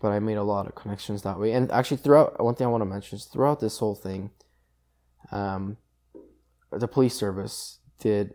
[0.00, 2.70] but I made a lot of connections that way, and actually throughout one thing I
[2.70, 4.30] want to mention is throughout this whole thing,
[5.32, 5.76] um,
[6.70, 8.34] the police service did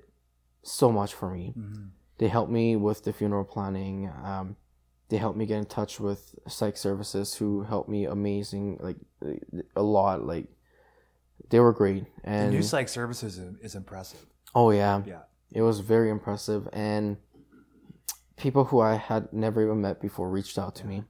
[0.62, 1.86] so much for me Mm-hmm.
[2.20, 4.56] they helped me with the funeral planning um,
[5.14, 8.98] they helped me get in touch with psych services who helped me amazing like
[9.76, 10.48] a lot like
[11.52, 14.26] they were great The and new psych services is, is impressive.
[14.56, 15.22] oh yeah Yeah.
[15.52, 17.18] it was very impressive and
[18.38, 21.04] people who i had never even met before reached out to me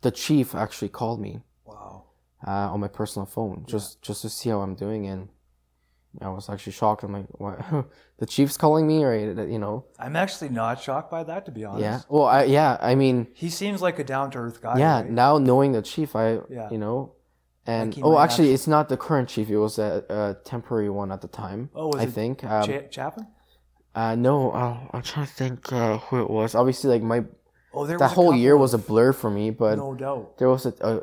[0.00, 2.04] the chief actually called me Wow.
[2.46, 5.28] uh, on my personal phone just just to see how i'm doing and
[6.20, 7.58] i was actually shocked i'm like what
[8.18, 11.64] the chief's calling me or you know I'm actually not shocked by that, to be
[11.64, 11.82] honest.
[11.82, 14.78] yeah well I, yeah i mean He seems like a down to earth guy.
[14.78, 15.10] yeah right?
[15.10, 16.68] now knowing the chief i Yeah.
[16.70, 17.12] you know
[17.66, 21.10] and oh actually actually- it's not the current chief it was a, a temporary one
[21.12, 23.26] at the time Oh, was i it think um, Cha- Chapman?
[23.94, 27.24] uh no uh, i'm trying to think uh, who it was obviously like my
[27.74, 30.36] Oh, there that whole year of- was a blur for me but no doubt.
[30.38, 31.00] there was a,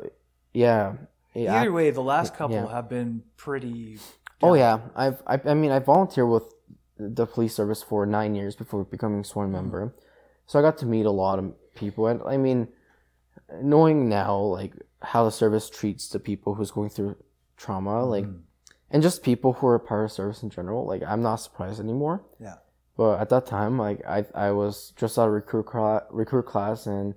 [0.52, 0.94] Yeah,
[1.34, 2.70] Either way, the last couple Yeah.
[2.76, 3.98] have been pretty.
[4.42, 6.44] Oh yeah, I've I, I mean I volunteered with
[6.98, 9.94] the police service for nine years before becoming sworn member,
[10.46, 12.68] so I got to meet a lot of people, and I mean,
[13.62, 17.16] knowing now like how the service treats the people who's going through
[17.56, 18.40] trauma, like, Mhm.
[18.90, 22.22] and just people who are part of service in general, like I'm not surprised anymore.
[22.38, 22.56] Yeah.
[22.96, 26.86] But at that time, like I I was just out of recruit cla- recruit class,
[26.86, 27.14] and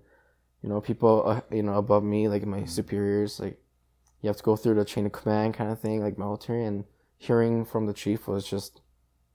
[0.61, 3.59] you know people uh, you know above me, like my superiors, like
[4.21, 6.85] you have to go through the chain of command kind of thing, like military, and
[7.27, 8.81] hearing from the chief was just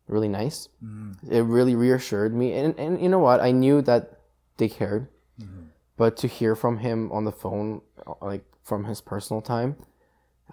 [0.06, 0.68] really nice.
[0.82, 1.16] Mhm.
[1.30, 4.02] It really reassured me, and and you know what, I knew that
[4.58, 5.08] they cared,
[5.40, 5.68] Mhm.
[5.96, 7.82] but to hear from him on the phone,
[8.20, 9.76] like from his personal time,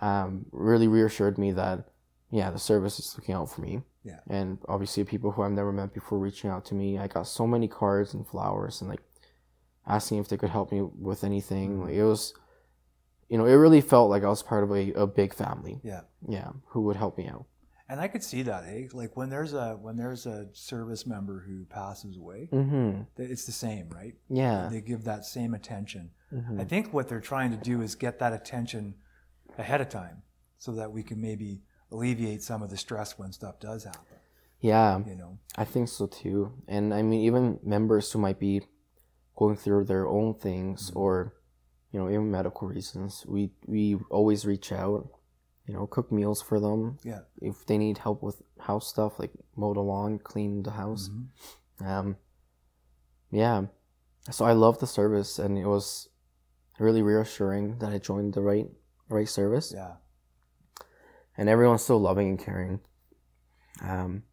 [0.01, 1.89] um, really reassured me that
[2.31, 3.83] yeah, the service is looking out for me.
[4.03, 4.19] Yeah.
[4.27, 6.97] And obviously, people who I've never met before reaching out to me.
[6.97, 9.01] I got so many cards and flowers and like
[9.87, 11.81] asking if they could help me with anything.
[11.83, 12.33] Like it was,
[13.29, 15.79] you know, it really felt like I was part of a, a big family.
[15.83, 16.01] Yeah.
[16.27, 17.45] Yeah, who would help me out.
[17.87, 18.87] And I could see that, eh?
[18.93, 23.01] Like when there's a when there's a service member who passes away, Mm-hmm.
[23.17, 24.15] it's the same, right?
[24.29, 24.69] Yeah.
[24.71, 26.09] They give that same attention.
[26.33, 26.59] Mhm.
[26.59, 28.95] I think what they're trying to do is get that attention
[29.57, 30.23] ahead of time,
[30.57, 31.61] so that we can maybe
[31.91, 34.17] alleviate some of the stress when stuff does happen.
[34.59, 35.37] Yeah, You know.
[35.55, 36.53] I think so too.
[36.67, 38.61] And I mean, even members who might be
[39.35, 40.95] going through their own things Mhm.
[40.95, 41.33] or,
[41.95, 45.07] you know, even medical reasons, we we always reach out.
[45.65, 46.97] You know, cook meals for them.
[47.05, 47.21] Yeah.
[47.41, 51.09] If they need help with house stuff, like mow the lawn, clean the house.
[51.09, 51.87] Mhm.
[51.87, 52.17] Um,
[53.31, 53.67] yeah.
[54.29, 56.09] So I love the service, and it was
[56.79, 58.69] really reassuring that I joined the right
[59.09, 59.95] right service Yeah.
[61.37, 62.79] and everyone's so loving and caring.
[63.81, 64.23] Um,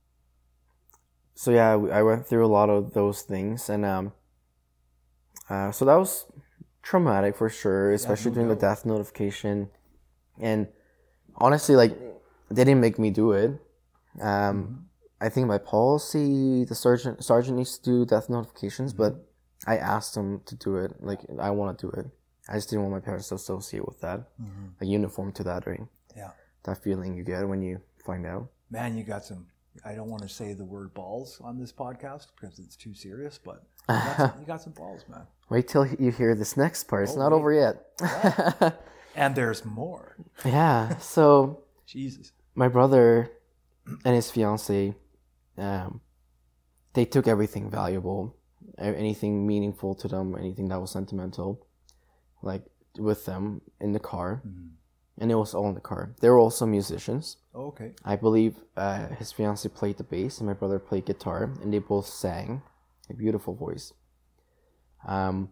[1.34, 4.12] so yeah, I I went through a lot of those things, and um,
[5.48, 6.26] uh, so that was
[6.82, 9.70] traumatic for sure, especially no during the death notification.
[10.40, 10.68] And
[11.36, 11.96] honestly, like
[12.50, 13.50] they didn't make me do it.
[14.20, 14.74] Um, Mm-hmm.
[15.24, 19.02] I think by policy, the sergeant sergeant needs to do death notifications, Mm-hmm.
[19.02, 19.28] but
[19.66, 20.90] I asked him to do it.
[21.00, 22.06] Like I want to do it.
[22.48, 24.72] I just didn't want my parents to associate with that, Mhm.
[24.80, 25.86] a uniform to that, right?
[26.16, 26.32] Yeah.
[26.64, 28.48] that feeling you get when you find out.
[28.70, 29.46] Man, you got some.
[29.84, 33.38] I don't want to say the word balls on this podcast because it's too serious,
[33.42, 35.22] but you got some, you got some balls, man.
[35.48, 37.04] Wait till you hear this next part.
[37.04, 37.38] It's Oh, not wait.
[37.38, 38.78] over yet.
[39.14, 40.16] And there's more.
[40.42, 40.96] yeah.
[40.96, 42.32] So Jesus.
[42.54, 43.30] my brother
[44.06, 44.94] and his fiance,
[45.58, 46.00] um,
[46.94, 48.34] they took everything valuable,
[48.78, 51.66] anything meaningful to them, anything that was sentimental,
[52.42, 52.62] like
[52.98, 54.70] with them in the car, Mhm.
[55.18, 56.14] And it was all in the car.
[56.20, 57.36] They were also musicians.
[57.54, 57.92] Oh, okay.
[58.04, 61.78] I believe uh, his fiance played the bass and my brother played guitar, and they
[61.78, 62.62] both sang.
[63.10, 63.92] A beautiful voice.
[65.06, 65.50] Um,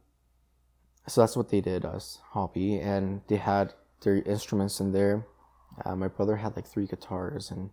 [1.06, 5.26] so that's what they did as hobby, and they had their instruments in there.
[5.84, 7.70] Uh, my brother had like three guitars, and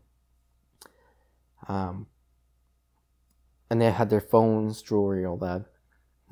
[1.67, 2.08] um,
[3.69, 5.65] and they had their phones, jewelry, all that,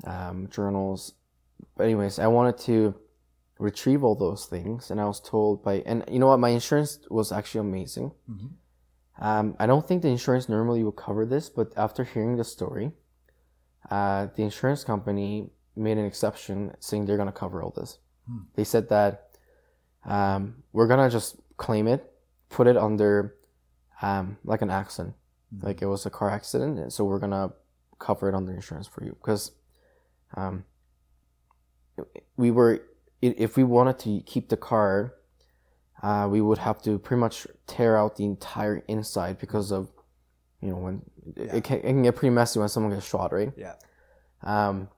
[0.04, 1.14] um, journals.
[1.76, 2.94] But anyways, I wanted to
[3.58, 6.98] retrieve all those things, and I was told by, and you know what, my insurance
[7.10, 8.12] was actually amazing.
[8.30, 8.50] Mhm.
[9.18, 12.92] Um, I don't think the insurance normally would cover this, but after hearing the story,
[13.90, 17.98] uh, the insurance company made an exception, saying they're gonna cover all this.
[18.26, 18.40] Hmm.
[18.54, 19.30] They said that
[20.04, 22.12] um, we're gonna just claim it,
[22.50, 23.36] put it under
[24.02, 25.14] um, like an accident,
[25.54, 25.66] Mm-hmm.
[25.66, 27.52] like it was a car accident, and so we're gonna
[27.98, 29.52] cover it under insurance for you because
[30.36, 30.64] um,
[32.36, 32.82] we were
[33.22, 35.14] if we wanted to keep the car,
[36.02, 39.90] uh, we would have to pretty much tear out the entire inside because of
[40.60, 41.02] you know when
[41.36, 41.56] it- Yeah.
[41.56, 43.52] it, can, it can get pretty messy when someone gets shot, right?
[43.56, 43.74] Yeah.
[44.42, 44.88] Um,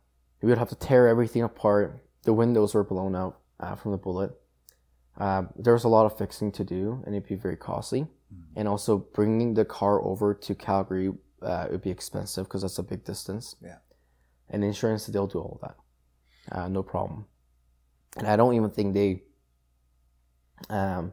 [0.43, 2.05] we would have to tear everything apart.
[2.25, 4.33] The windows were blown out uh, from the bullet.
[5.17, 8.07] Um, there was a lot of fixing to do, and it'd be very costly.
[8.57, 12.83] And also bringing the car over to Calgary uh, would be expensive because that's a
[12.83, 13.57] big distance.
[13.63, 13.79] Yeah.
[14.51, 15.77] And insurance, they'll do all that,
[16.57, 17.25] uh, no problem.
[18.19, 19.23] And I don't even think they
[20.71, 21.13] um,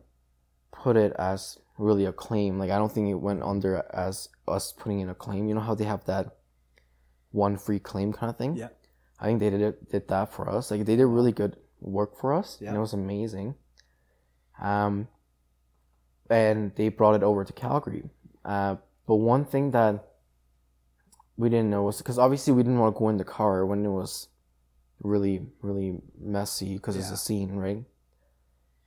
[0.71, 2.57] put it as really a claim.
[2.59, 5.47] Like I don't think it went under as us putting in a claim.
[5.47, 6.35] You know how they have that
[7.31, 8.55] one free claim kind of thing.
[8.55, 8.69] Yeah.
[9.19, 10.71] I think they did it, did that for us.
[10.71, 12.75] Like they did really good work for us, and Yeah.
[12.75, 13.55] it was amazing.
[14.61, 15.07] Um,
[16.29, 18.09] and they brought it over to Calgary.
[18.43, 20.03] Uh, but one thing that
[21.37, 23.85] we didn't know was because obviously we didn't want to go in the car when
[23.85, 24.29] it was
[25.05, 27.83] really really messy because it's a scene, right?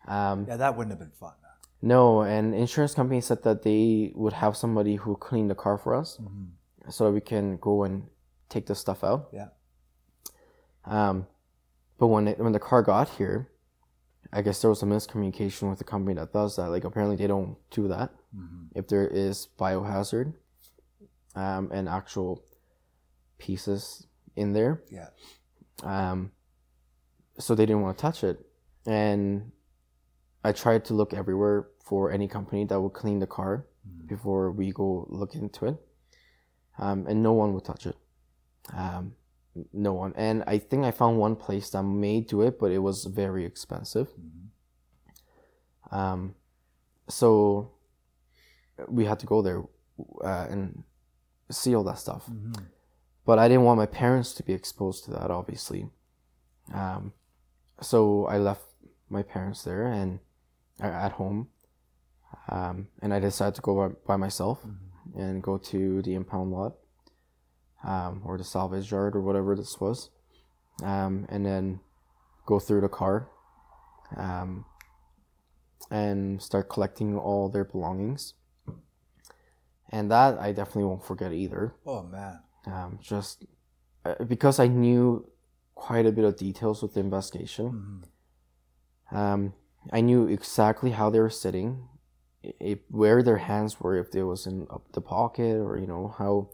[0.07, 1.35] Um, Yeah, that wouldn't have been fun.
[1.81, 5.95] No, and insurance company said that they would have somebody who cleaned the car for
[5.95, 6.91] us Mm-hmm.
[6.91, 7.95] so that we can go and
[8.49, 9.29] take the stuff out.
[9.33, 9.49] Yeah.
[10.85, 11.27] Um,
[11.99, 13.49] but when it, when the car got here,
[14.33, 16.69] I guess there was a miscommunication with the company that does that.
[16.71, 18.11] Like apparently they don't do that.
[18.75, 20.35] If there is biohazard,
[21.35, 22.43] um, and actual
[23.39, 25.09] pieces in there, Yeah.
[25.83, 26.33] Um,
[27.39, 28.45] so they didn't want to touch it.
[28.87, 29.53] And
[30.45, 33.67] I tried to look everywhere for any company that would clean the car
[34.07, 35.77] before we go look into it,
[36.79, 37.97] um, and no one would touch it.
[38.77, 39.15] Um,
[39.73, 40.13] no one.
[40.17, 43.45] And I think I found one place that may do it, but it was very
[43.45, 44.09] expensive.
[45.91, 46.35] Um,
[47.09, 47.73] so
[48.89, 49.63] we had to go there
[50.23, 50.85] uh, and
[51.51, 52.29] see all that stuff.
[53.29, 55.91] But I didn't want my parents to be exposed to that, obviously.
[56.73, 57.13] Um,
[57.79, 58.63] so I left
[59.11, 60.21] my parents there and
[60.83, 61.49] uh, at home,
[62.49, 64.65] um, and I decided to go by, by myself
[65.15, 66.77] and go to the impound lot,
[67.85, 70.09] um, or the salvage yard or whatever this was,
[70.83, 71.81] um, and then
[72.47, 73.29] go through the car,
[74.17, 74.65] um,
[75.91, 78.33] and start collecting all their belongings.
[79.91, 82.41] And that I definitely won't forget either Oh man.
[82.67, 83.45] Um, just
[84.05, 85.29] uh, because I knew
[85.75, 88.03] quite a bit of details with the investigation.
[89.11, 89.55] Um,
[89.93, 91.89] I knew exactly how they were sitting,
[92.45, 95.87] i i- where their hands were, if they was in up the pocket, or you
[95.87, 96.51] know how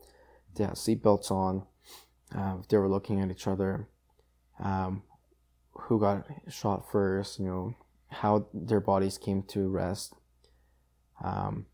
[0.55, 1.67] they had seatbelts on,
[2.35, 3.88] uh, if they were looking at each other,
[4.61, 5.03] um,
[5.73, 7.75] who got shot first, you know
[8.09, 10.14] how their bodies came to rest.
[11.23, 11.67] Um,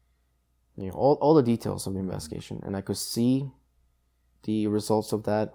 [0.77, 3.51] you know all, all the details of the investigation, and I could see
[4.45, 5.55] the results of that.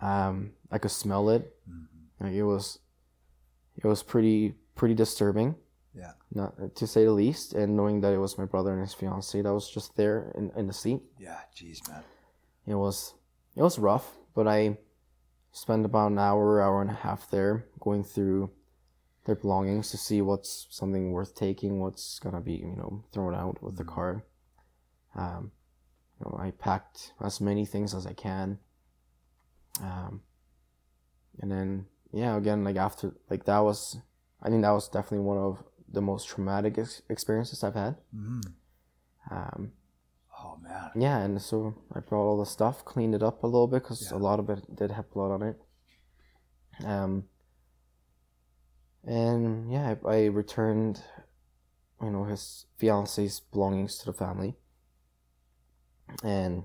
[0.00, 1.52] Um, I could smell it.
[2.20, 2.78] Like it was,
[3.76, 5.54] it was pretty pretty disturbing,
[5.94, 6.12] Yeah.
[6.32, 7.52] not to say the least.
[7.54, 10.50] And knowing that it was my brother and his fiance that was just there in,
[10.56, 11.38] in the seat, Yeah.
[11.54, 12.02] Jeez, man.
[12.66, 13.14] it was
[13.54, 14.16] it was rough.
[14.34, 14.78] But I
[15.52, 18.50] spent about an hour, hour and a half there going through
[19.24, 23.62] their belongings to see what's something worth taking, what's gonna be you know thrown out
[23.62, 24.24] with the car.
[25.14, 25.52] Um,
[26.20, 28.58] you know, I packed as many things as I can.
[29.82, 30.22] Um,
[31.40, 33.98] and then yeah, again, like after like that was,
[34.42, 37.96] I think that was definitely one of the most traumatic ex- experiences I've had.
[38.14, 38.42] Mhm.
[39.30, 39.72] Um,
[40.38, 40.90] Oh man.
[40.94, 44.10] yeah, and so I brought all the stuff, cleaned it up a little bit because
[44.10, 44.16] Yeah.
[44.16, 45.60] a lot of it did have blood on it.
[46.84, 47.24] Um,
[49.04, 51.02] and yeah, I, I returned,
[52.02, 54.56] you know, his fiance's belongings to the family,
[56.22, 56.64] and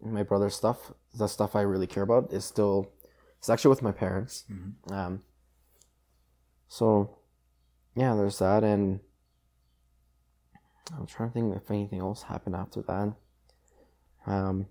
[0.00, 2.92] my brother's stuff, the stuff I really care about, is still,
[3.38, 4.44] it's actually with my parents.
[4.50, 4.92] Mhm.
[4.92, 5.22] Um,
[6.68, 7.18] so,
[7.94, 9.00] yeah, there's that, and
[10.96, 13.14] I'm trying to think if anything else happened after that.
[14.26, 14.66] Um,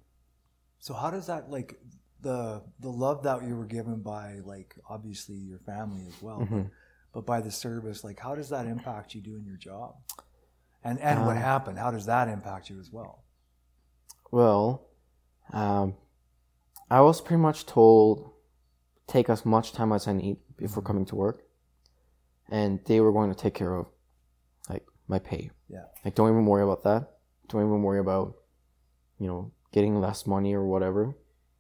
[0.79, 1.79] So how does that like
[2.21, 6.71] the the love that you were given by like obviously your family as well, Mhm.
[7.13, 9.95] but by the service, like how does that impact you doing your job?
[10.83, 11.79] And and what Um, happened?
[11.79, 13.23] How does that impact you as well?
[14.33, 14.87] Well,
[15.51, 15.95] um,
[16.89, 18.31] I was pretty much told
[19.05, 20.87] take as much time as I need before Mhm.
[20.87, 21.43] coming to work,
[22.49, 23.85] and they were going to take care of
[24.69, 25.51] like my pay.
[25.67, 25.85] Yeah.
[26.03, 27.19] Like, don't even worry about that.
[27.49, 28.33] Don't even worry about,
[29.19, 31.15] you know, getting less money or whatever,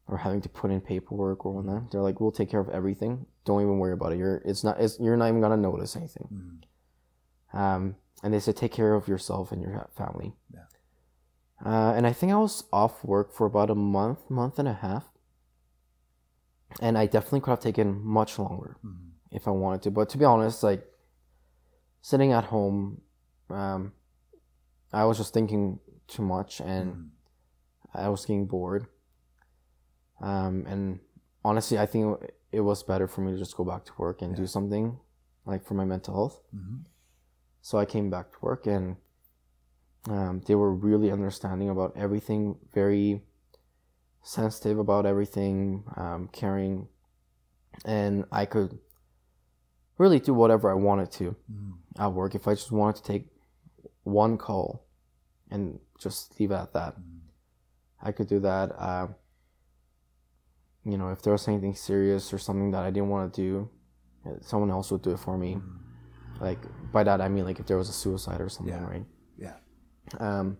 [0.07, 1.91] or having to put in paperwork or whatnot.
[1.91, 3.27] They're like, we'll take care of everything.
[3.45, 4.17] Don't even worry about it.
[4.17, 6.27] You're it's not it's, you're not even gonna notice anything.
[6.33, 7.59] Mhm.
[7.59, 10.33] Um, and they said take care of yourself and your family.
[10.51, 10.65] Yeah.
[11.65, 14.73] Uh, and I think I was off work for about a month, month and a
[14.73, 15.11] half.
[16.81, 19.11] And I definitely could have taken much longer Mhm.
[19.31, 19.91] if I wanted to.
[19.91, 20.85] But to be honest, like
[22.01, 23.01] sitting at home,
[23.49, 23.93] um,
[24.91, 27.09] I was just thinking too much and Mhm.
[27.93, 28.87] I was getting bored.
[30.19, 30.99] Um, and
[31.45, 32.19] honestly, I think
[32.51, 34.37] it was better for me to just go back to work and Yeah.
[34.37, 34.99] do something
[35.45, 36.41] like for my mental health.
[36.53, 36.85] Mhm.
[37.61, 38.97] So I came back to work and
[40.09, 43.21] um, they were really understanding about everything, very
[44.21, 46.87] sensitive about everything, um, caring.
[47.85, 48.79] And I could
[49.97, 51.73] really do whatever I wanted to Mhm.
[51.97, 52.35] at work.
[52.35, 53.29] If I just wanted to take
[54.03, 54.85] one call
[55.49, 57.19] and just leave it at that, Mhm.
[58.01, 58.71] I could do that.
[58.77, 59.07] Uh,
[60.83, 63.69] you know, if there was anything serious or something that I didn't want to do,
[64.41, 65.61] someone else would do it for me.
[66.41, 66.59] Like
[66.91, 68.83] by that I mean like if there was a suicide or something, Yeah.
[68.85, 69.05] right?
[70.19, 70.57] Um.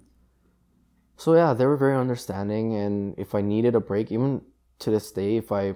[1.15, 4.41] So yeah, they were very understanding, and if I needed a break, even
[4.79, 5.75] to this day, if I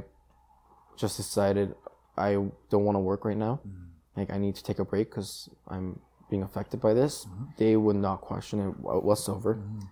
[0.98, 1.76] just decided
[2.18, 2.32] I
[2.70, 3.90] don't want to work right now, Mhm.
[4.18, 7.56] like I need to take a break because I'm being affected by this, Mhm.
[7.58, 9.56] they would not question it wha- whatsoever.
[9.56, 9.88] Mhm.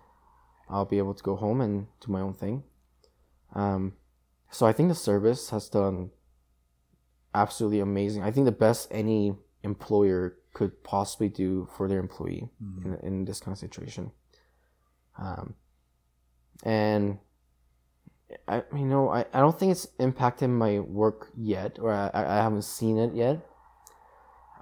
[0.67, 2.63] I'll be able to go home and do my own thing.
[3.53, 3.93] Um,
[4.49, 6.09] so I think the service has done
[7.33, 8.23] absolutely amazing.
[8.23, 12.85] I think the best any employer could possibly do for their employee Mhm.
[12.85, 14.11] in, in this kind of situation.
[15.19, 15.55] Um,
[16.63, 17.19] and
[18.47, 22.37] I, you know, I, I don't think it's impacted my work yet, or I, I
[22.45, 23.37] haven't seen it yet.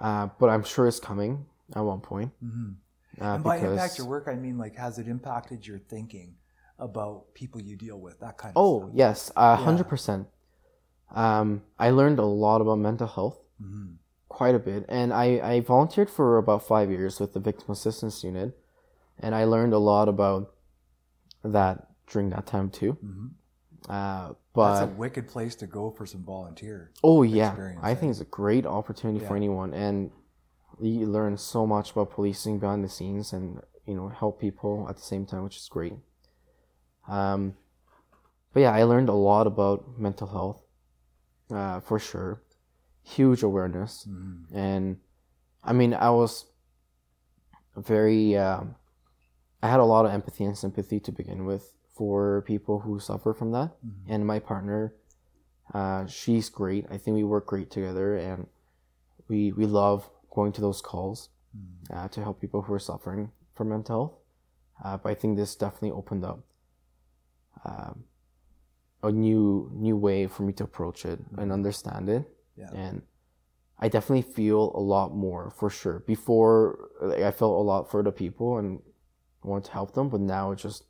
[0.00, 2.32] Uh, but I'm sure it's coming at one point.
[2.42, 2.74] Mhm.
[3.20, 6.34] Uh, and by because, impact your work, I mean like has it impacted your thinking
[6.78, 8.90] about people you deal with, that kind of Oh stuff?
[8.94, 10.26] yes, a hundred percent.
[11.14, 13.98] Um, I learned a lot about mental health, Mhm.
[14.34, 18.24] Quite a bit, and I I volunteered for about five years with the victim assistance
[18.24, 18.50] unit,
[19.18, 20.52] and I learned a lot about
[21.56, 21.76] that
[22.10, 22.92] during that time too.
[23.02, 23.30] Mhm.
[23.88, 26.90] Uh, but That's a wicked place to go for some volunteer.
[27.02, 27.94] oh yeah, experience, I eh?
[27.94, 30.10] think it's a great opportunity for anyone, and
[30.80, 34.96] you learn so much about policing behind the scenes, and you know help people at
[34.96, 35.94] the same time, which is great.
[37.08, 37.54] Um,
[38.52, 40.62] but yeah, I learned a lot about mental health,
[41.50, 42.40] uh, for sure.
[43.04, 44.46] Huge awareness, Mhm.
[44.52, 45.00] and
[45.62, 46.46] I mean, I was
[47.76, 48.36] very.
[48.36, 48.74] Um,
[49.62, 53.32] I had a lot of empathy and sympathy to begin with for people who suffer
[53.32, 53.92] from that, Mhm.
[54.08, 54.94] and my partner,
[55.72, 56.86] uh, she's great.
[56.90, 58.48] I think we work great together, and
[59.28, 61.94] we we love going to those calls Mhm.
[61.96, 64.18] uh, to help people who are suffering from mental health.
[64.82, 66.40] Uh, but I think this definitely opened up
[67.64, 68.04] um,
[69.02, 72.33] a new new way for me to approach it and understand it.
[72.56, 72.70] Yeah.
[72.72, 73.02] And
[73.78, 76.00] I definitely feel a lot more for sure.
[76.06, 78.80] Before, like, I felt a lot for the people and
[79.42, 80.84] wanted to help them, but now it just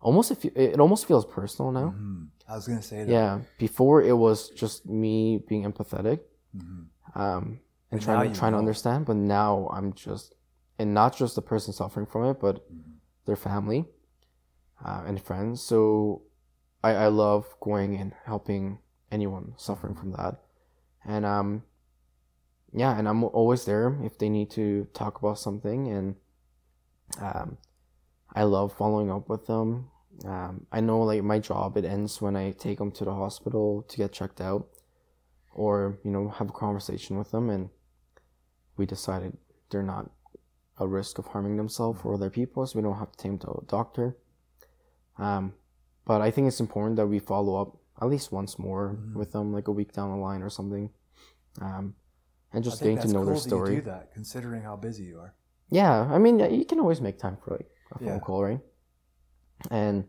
[0.00, 1.94] almost it, it almost feels personal now.
[1.96, 2.28] Mhm.
[2.48, 3.10] I was gonna say that.
[3.10, 3.40] Yeah.
[3.58, 6.20] Before it was just me being empathetic
[6.56, 6.86] Mhm.
[7.14, 9.06] um, and trying to trying to understand.
[9.06, 10.34] But now I'm just,
[10.78, 12.94] and not just the person suffering from it, but Mhm.
[13.26, 13.88] their family
[14.84, 15.62] uh, and friends.
[15.62, 16.22] So
[16.82, 18.78] I, I love going and helping
[19.10, 20.40] anyone suffering from that,
[21.06, 21.62] and um,
[22.72, 26.16] yeah, and I'm always there if they need to talk about something, and
[27.20, 27.58] um,
[28.34, 29.90] I love following up with them.
[30.24, 33.84] Um, I know like my job it ends when I take them to the hospital
[33.88, 34.68] to get checked out,
[35.52, 37.70] or you know have a conversation with them, and
[38.76, 39.36] we decided
[39.70, 40.10] they're not
[40.78, 43.38] a risk of harming themselves or other people, so we don't have to take them
[43.38, 44.16] to a doctor.
[45.18, 45.54] Um,
[46.04, 49.14] but I think it's important that we follow up at least once more Mhm.
[49.14, 50.90] with them, like a week down the line or something,
[51.60, 51.94] um,
[52.52, 53.74] and just getting to that's know their cool that story.
[53.76, 55.34] You do that, considering how busy you are.
[55.70, 58.18] Yeah, I mean, you can always make time for like a phone Yeah.
[58.26, 58.60] call, right?
[59.70, 60.08] And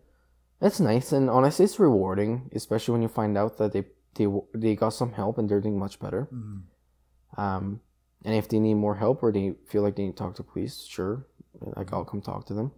[0.59, 3.85] it's nice, and honestly, it's rewarding, especially when you find out that they
[4.15, 6.27] they they got some help and they're doing much better.
[6.31, 6.63] Mhm.
[7.37, 7.81] Um,
[8.25, 10.43] and if they need more help or they feel like they need to talk to
[10.43, 11.25] police, sure,
[11.77, 12.71] like I'll come talk to them.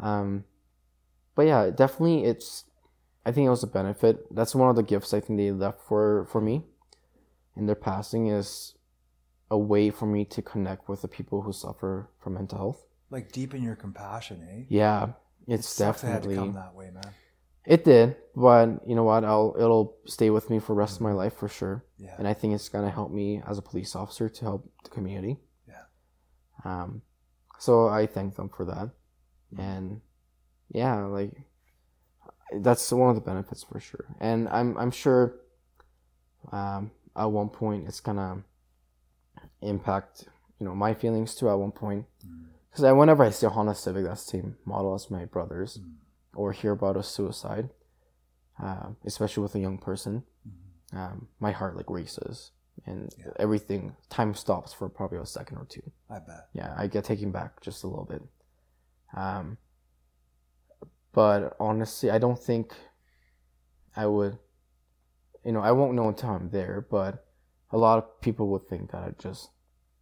[0.00, 0.44] Um,
[1.34, 2.64] but yeah, definitely, it's.
[3.28, 4.34] I think it was a benefit.
[4.34, 6.64] That's one of the gifts I think they left for for me,
[7.56, 8.74] in their passing is
[9.50, 12.86] a way for me to connect with the people who suffer from mental health.
[13.10, 14.64] Like deepen your compassion, eh?
[14.70, 15.08] Yeah,
[15.46, 17.12] it's it sucks it had to definitely come that way, man.
[17.66, 19.24] it did, but you know what?
[19.24, 21.84] I'll it'll stay with me for the rest of my life for sure.
[21.98, 22.14] Yeah.
[22.18, 25.36] and I think it's gonna help me as a police officer to help the community.
[25.68, 25.84] Yeah.
[26.64, 27.02] Um,
[27.58, 28.88] so I thank them for that,
[29.58, 30.00] and
[30.70, 31.32] yeah, like
[32.60, 34.06] that's one of the benefits for sure.
[34.20, 35.34] And I'm I'm sure,
[36.52, 38.42] um, at one point it's gonna
[39.62, 40.24] impact
[40.58, 41.48] you know my feelings too.
[41.48, 42.46] At one point, Mm.
[42.70, 45.78] because I, whenever I see a Honda Civic that's the same model as my brother's,
[45.78, 45.94] Mm.
[46.34, 47.70] or hear about a suicide,
[48.62, 50.96] uh, especially with a young person, Mhm.
[50.98, 52.50] um, my heart like races
[52.86, 53.32] and Yeah.
[53.36, 56.48] everything time stops for probably a second or two I bet.
[56.52, 58.22] yeah i get taken back just a little bit
[59.14, 59.58] um
[61.12, 62.74] but honestly i don't think
[63.96, 64.38] i would
[65.44, 67.24] you know i won't know until i'm there but
[67.70, 69.50] a lot of people would think that i just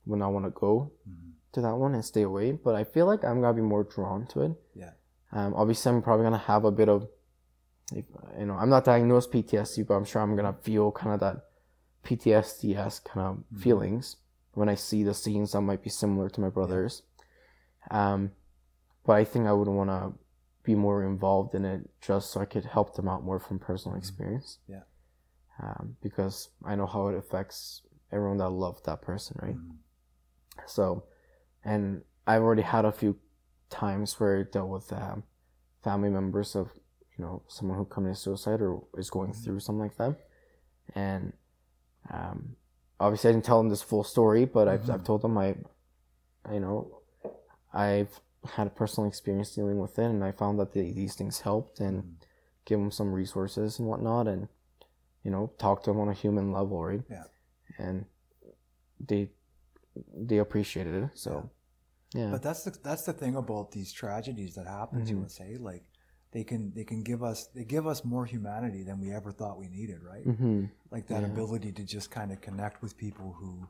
[0.06, 1.32] would not want to go Mhm.
[1.52, 4.26] to that one and stay away but i feel like i'm gonna be more drawn
[4.28, 4.92] to it Yeah.
[5.32, 7.08] um obviously i'm probably gonna have a bit of
[7.92, 11.44] you know i'm not diagnosed ptsd but i'm sure i'm gonna feel kind of that
[12.04, 13.60] ptsd esque kind of Mhm.
[13.62, 14.16] feelings
[14.54, 17.02] when i see the scenes that might be similar to my brother's
[17.90, 18.32] um
[19.04, 20.12] but i think i would want to
[20.66, 23.94] be more involved in it just so i could help them out more from personal
[23.96, 24.00] Mhm.
[24.02, 24.82] experience Yeah.
[25.62, 29.76] um, because i know how it affects everyone that loved that person right Mhm.
[30.66, 31.04] so,
[31.64, 33.12] and I've already had a few
[33.70, 35.22] times where I dealt with um,
[35.82, 36.66] family members of,
[37.16, 39.44] you know, someone who committed suicide or is going Mhm.
[39.44, 40.16] through something like that.
[40.94, 41.32] And
[42.10, 42.56] um,
[42.98, 45.04] obviously, I didn't tell them this full story, but I've, I've Mhm.
[45.10, 45.48] told them I,
[46.50, 47.00] you know,
[47.72, 51.40] I've had a personal experience dealing with it, and I found that the, these things
[51.40, 52.14] helped and Mhm.
[52.64, 54.48] give them some resources and whatnot, and
[55.22, 57.02] you know, talk to them on a human level, right?
[57.10, 57.24] Yeah.
[57.78, 58.06] And
[59.00, 59.30] they
[60.14, 61.10] they appreciated it.
[61.14, 61.50] So
[62.14, 65.08] yeah, But that's the that's the thing about these tragedies that happen Mhm.
[65.08, 65.56] to us, hey?
[65.58, 65.84] Like
[66.32, 69.58] they can they can give us they give us more humanity than we ever thought
[69.58, 70.24] we needed, right?
[70.24, 71.30] hmm Like that Yeah.
[71.32, 73.68] ability to just kind of connect with people who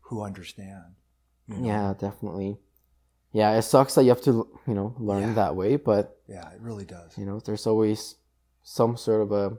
[0.00, 0.94] who understand.
[1.46, 1.64] you know?
[1.66, 2.58] yeah, definitely.
[3.32, 5.34] Yeah, it sucks that you have to you know learn Yeah.
[5.34, 7.16] that way, but Yeah, it really does.
[7.18, 8.16] you know there's always
[8.62, 9.56] some sort of a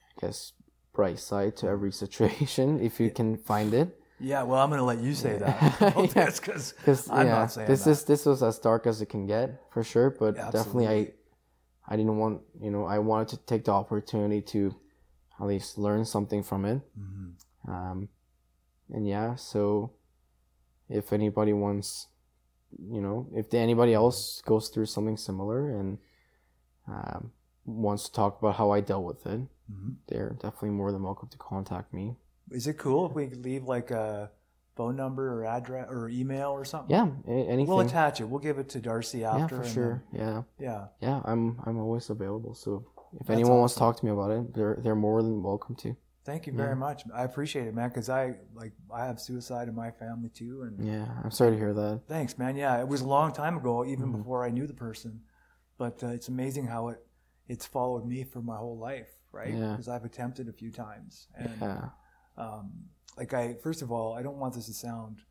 [0.00, 0.52] I guess
[0.92, 3.98] bright side to every situation if you can find it.
[4.20, 6.06] Yeah, well, I'm going to let you say that Yeah.
[6.16, 6.30] Yeah.
[6.30, 7.90] because I'm yeah, not saying this that.
[7.90, 10.10] is this was as dark as it can get for sure.
[10.10, 11.12] But definitely, I
[11.88, 14.74] I didn't want you know I wanted to take the opportunity to
[15.40, 16.80] at least learn something from it.
[16.98, 17.32] Mhm.
[17.66, 18.08] Um,
[18.90, 19.90] and yeah, so
[20.88, 22.06] if anybody wants,
[22.78, 25.98] you know, if anybody else goes through something similar and
[26.88, 27.32] um,
[27.64, 29.40] wants to talk about how I dealt with it,
[29.72, 29.96] Mhm.
[30.08, 32.16] they're definitely more than welcome to contact me.
[32.50, 34.30] Is it cool if we leave like a
[34.74, 36.90] phone number or address or email or something?
[36.90, 37.66] Yeah, anything.
[37.66, 38.24] We'll attach it.
[38.24, 39.56] We'll give it to Darcy after.
[39.56, 40.02] yeah, for sure.
[40.12, 40.24] Yeah.
[40.24, 40.86] then- yeah.
[41.00, 44.30] yeah i'm i'm always available so if That's anyone wants to talk to me about
[44.30, 45.94] it they're they're more than welcome to
[46.24, 46.74] Thank you very Yeah.
[46.86, 47.02] much.
[47.12, 47.88] I appreciate it, man.
[47.88, 51.56] Because I like I have suicide in my family too, and yeah i'm sorry to
[51.56, 52.56] hear that thanks, man.
[52.56, 54.18] Yeah, it was a long time ago, even Mhm.
[54.18, 55.22] before I knew the person.
[55.78, 57.04] But uh, it's amazing how it
[57.48, 59.54] it's followed me for my whole life, right?
[59.54, 59.72] Yeah.
[59.72, 61.88] Because I've attempted a few times, and yeah
[62.36, 62.72] um,
[63.16, 65.22] like I first of all, I don't want this to sound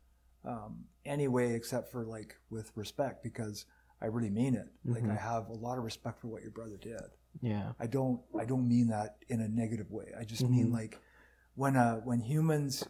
[0.44, 3.64] um, any way except for like with respect because
[4.00, 4.68] I really mean it.
[4.84, 5.10] Like Mhm.
[5.12, 7.00] I have a lot of respect for what your brother did.
[7.40, 10.12] Yeah I don't I don't mean that in a negative way.
[10.18, 10.72] I just mean Mhm.
[10.72, 11.00] like
[11.54, 12.84] when uh when humans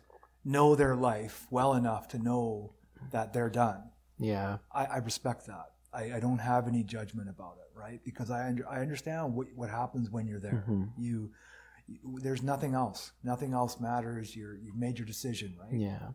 [0.45, 2.73] know their life well enough to know
[3.11, 3.91] that they're done.
[4.19, 5.67] yeah I, I respect that.
[5.93, 8.01] I, I don't have any judgment about it, right?
[8.05, 10.65] Because I under, I understand what what happens when you're there.
[10.69, 10.91] Mhm.
[10.99, 11.31] You,
[11.87, 13.13] you there's nothing else.
[13.23, 14.35] Nothing else matters.
[14.35, 15.73] You're you've made your decision, right?
[15.89, 16.09] yeah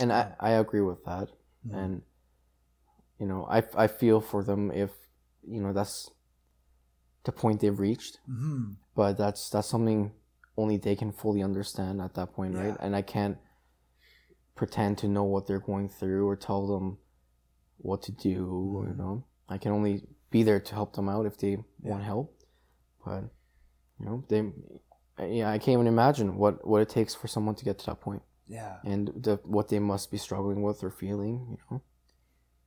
[0.00, 1.28] and i i agree with that
[1.66, 1.74] Mhm.
[1.78, 2.02] and
[3.18, 4.90] you know i i feel for them if
[5.46, 6.10] you know that's
[7.24, 8.18] the point they've reached.
[8.26, 10.10] Hmm but that's that's something
[10.56, 12.76] only they can fully understand at that point right?
[12.80, 13.38] And i can't
[14.56, 16.98] pretend to know what they're going through or tell them
[17.78, 18.96] what to do you Mhm.
[18.96, 19.24] know?
[19.48, 22.34] I can only be there to help them out if they want help.
[23.04, 23.24] But
[24.00, 24.52] you know they
[25.36, 28.00] yeah i can't even imagine what what it takes for someone to get to that
[28.00, 28.22] point.
[28.48, 28.78] Yeah.
[28.84, 31.82] and the what they must be struggling with or feeling you know?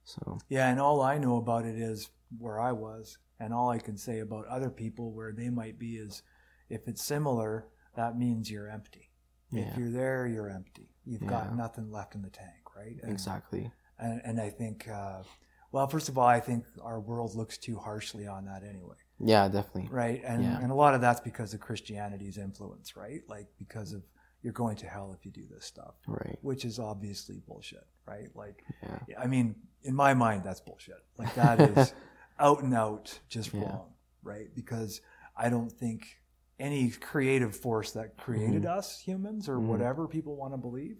[0.03, 3.79] So Yeah, and all I know about it is where I was, and all I
[3.79, 6.21] can say about other people where they might be is
[6.69, 7.65] if it's similar,
[7.95, 9.09] that means you're empty.
[9.51, 9.63] Yeah.
[9.63, 10.89] If you're there, you're empty.
[11.05, 12.97] You've got nothing left in the tank, right?
[13.01, 15.23] And, exactly And, and I think, uh,
[15.71, 19.47] well, first of all, I think our world looks too harshly on that anyway, yeah
[19.47, 20.21] definitely right?
[20.25, 20.59] And Yeah.
[20.61, 23.21] and a lot of that's because of Christianity's influence, right?
[23.27, 24.03] Like because of
[24.43, 28.29] you're going to hell if you do this stuff, right which is obviously bullshit, right?
[28.35, 31.03] Like yeah I mean, in my mind, that's bullshit.
[31.17, 31.93] Like that is
[32.41, 33.61] out and out just Yeah.
[33.61, 34.53] wrong, right?
[34.53, 35.01] Because
[35.37, 36.19] I don't think
[36.59, 39.67] any creative force that created us humans or Mhm.
[39.67, 40.97] whatever people want to believe,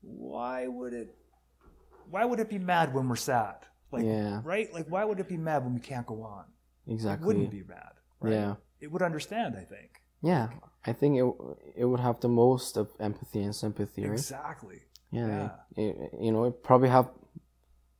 [0.00, 1.14] why would it?
[2.10, 3.56] Why would it be mad when we're sad?
[3.90, 4.40] Like, Yeah.
[4.44, 4.72] right?
[4.72, 6.44] Like, why would it be mad when we can't go on?
[6.88, 8.32] exactly It wouldn't be mad, right?
[8.32, 10.02] yeah It would understand, I think.
[10.22, 10.50] Yeah,
[10.84, 11.24] I think it
[11.76, 14.12] it would have the most of empathy and sympathy, right?
[14.12, 14.82] Exactly.
[15.10, 15.82] Yeah, yeah.
[15.84, 17.08] It, you know, it probably have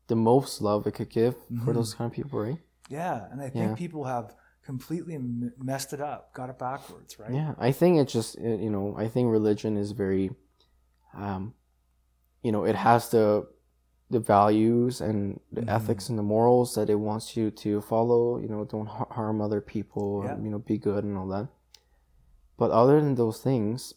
[0.06, 1.34] the most love it could give
[1.64, 1.74] for Mhm.
[1.74, 2.58] those kind of people, right?
[2.88, 3.74] Yeah, and I think Yeah.
[3.74, 4.34] people have
[4.64, 7.32] completely m- messed it up, got it backwards, right?
[7.32, 10.30] Yeah, I think it just it, you know I think religion is very,
[11.14, 11.54] um,
[12.42, 13.48] you know, it has the
[14.08, 15.68] the values and the Mhm.
[15.68, 18.38] ethics and the morals that it wants you to follow.
[18.38, 20.22] You know, don't har- harm other people.
[20.24, 20.38] Yeah.
[20.38, 21.48] You know, be good and all that.
[22.56, 23.94] But other than those things,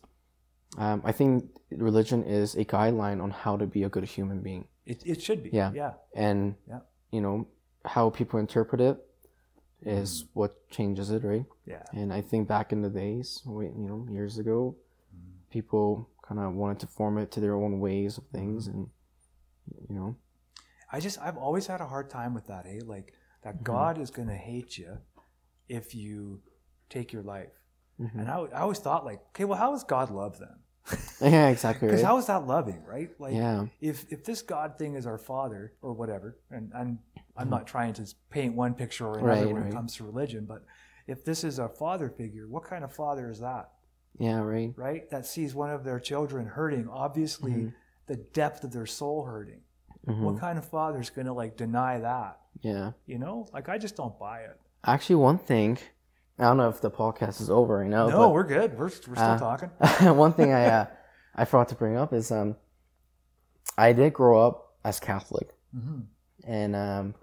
[0.80, 4.68] um, I think religion is a guideline on how to be a good human being.
[4.86, 5.52] It, it should be.
[5.52, 5.72] Yeah.
[5.74, 5.94] Yeah.
[6.16, 6.80] and Yeah.
[7.12, 7.46] you know
[7.86, 8.98] how people interpret it
[9.82, 10.40] is Mm-hmm.
[10.40, 11.84] what changes it right Yeah.
[11.94, 14.76] and i think back in the days you know years ago
[15.50, 18.78] people kind of wanted to form it to their own ways of things Mm-hmm.
[18.78, 18.90] and
[19.90, 20.16] you know
[20.92, 22.80] I just I've always had a hard time with that, eh?
[22.84, 23.14] Like
[23.44, 23.64] that Mhm.
[23.64, 24.98] God is gonna hate you
[25.68, 26.42] if you
[26.90, 27.54] take your life.
[28.02, 28.16] Mhm.
[28.22, 30.58] And I, I always thought like, okay, well, how is God love then?
[31.22, 33.12] yeah exactly Because right how is that loving, right?
[33.20, 36.98] Like, yeah if if this God thing is our Father or whatever, and and
[37.40, 39.46] I'm not trying to paint one picture or another Mm-hmm.
[39.46, 39.72] Right, when right.
[39.72, 40.64] it comes to religion, but
[41.08, 43.72] if this is a father figure, what kind of father is that,
[44.20, 45.10] yeah right right?
[45.10, 47.74] That sees one of their children hurting, obviously Mhm.
[48.08, 49.62] the depth of their soul hurting.
[50.08, 50.22] Mhm.
[50.22, 52.40] What kind of father is going to like deny that?
[52.62, 54.58] yeah You know, like I just don't buy it.
[54.84, 55.78] actually one thing
[56.40, 58.70] i don't know if the podcast is over right now no, but we're good.
[58.78, 59.70] We're, we're still uh, talking.
[60.26, 60.86] one thing I uh,
[61.36, 62.56] I forgot to bring up is um
[63.78, 66.00] I did grow up as Catholic, Mm-hmm.
[66.46, 67.16] and um,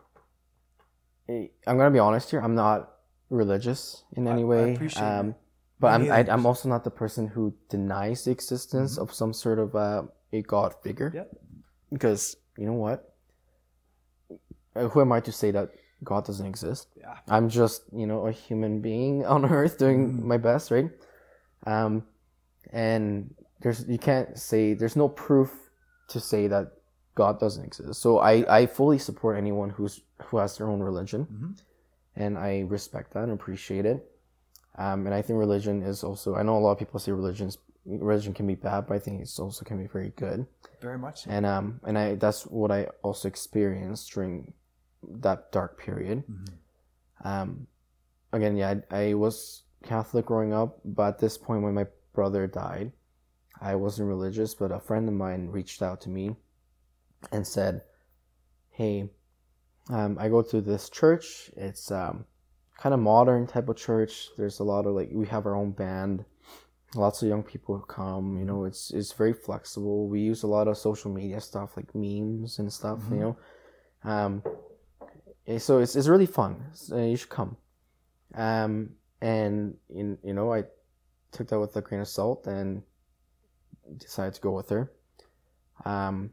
[1.29, 2.41] I'm gonna be honest here.
[2.41, 2.93] I'm not
[3.31, 4.75] religious in any I way.
[4.75, 5.35] appreciate um,
[5.81, 6.33] but I'm I, neither.
[6.33, 9.03] I'm also not the person who denies the existence Mhm.
[9.03, 10.03] of some sort of uh,
[10.33, 11.11] a God figure.
[11.15, 11.37] Yep.
[11.93, 13.13] Because you know what?
[14.75, 15.71] Uh, Who am I to say that
[16.05, 16.89] God doesn't exist?
[16.97, 17.17] Yeah.
[17.29, 20.23] I'm just, you know, a human being on earth doing Mhm.
[20.23, 20.91] my best, right?
[21.67, 22.05] Um,
[22.73, 25.51] and there's you can't say there's no proof
[26.09, 26.73] to say that
[27.17, 28.01] God doesn't exist.
[28.01, 31.53] So I I fully support anyone who's who has their own religion, Mhm.
[32.15, 33.99] and I respect that and appreciate it.
[34.79, 36.37] Um, and I think religion is also.
[36.37, 39.21] I know a lot of people say religions religion can be bad, but I think
[39.23, 40.45] it's also can be very good
[40.81, 41.31] Very much so.
[41.31, 44.53] and um and I that's what I also experienced during
[45.25, 46.25] that dark period.
[46.27, 46.49] Mhm.
[47.25, 47.67] Um,
[48.33, 52.47] again, yeah, I, I was Catholic growing up, but at this point when my brother
[52.47, 52.93] died,
[53.61, 56.37] I wasn't religious, but a friend of mine reached out to me
[57.33, 57.83] and said,
[58.71, 59.11] "Hey,
[59.91, 61.51] um, I go to this church.
[61.57, 62.25] It's um
[62.79, 64.29] kind of modern type of church.
[64.37, 66.25] There's a lot of like we have our own band."
[66.95, 70.09] Lots of young people come, you know, it's it's very flexible.
[70.09, 73.11] We use a lot of social media stuff like memes and stuff, Mhm.
[73.11, 73.37] you know.
[74.05, 74.43] Um,
[75.47, 76.71] eh, so it's, it's really fun.
[76.73, 77.57] So you should come.
[78.35, 80.65] Um, and in, you know, I
[81.33, 82.83] took that with a grain of salt and
[83.99, 84.93] decided to go with her.
[85.85, 86.31] Um,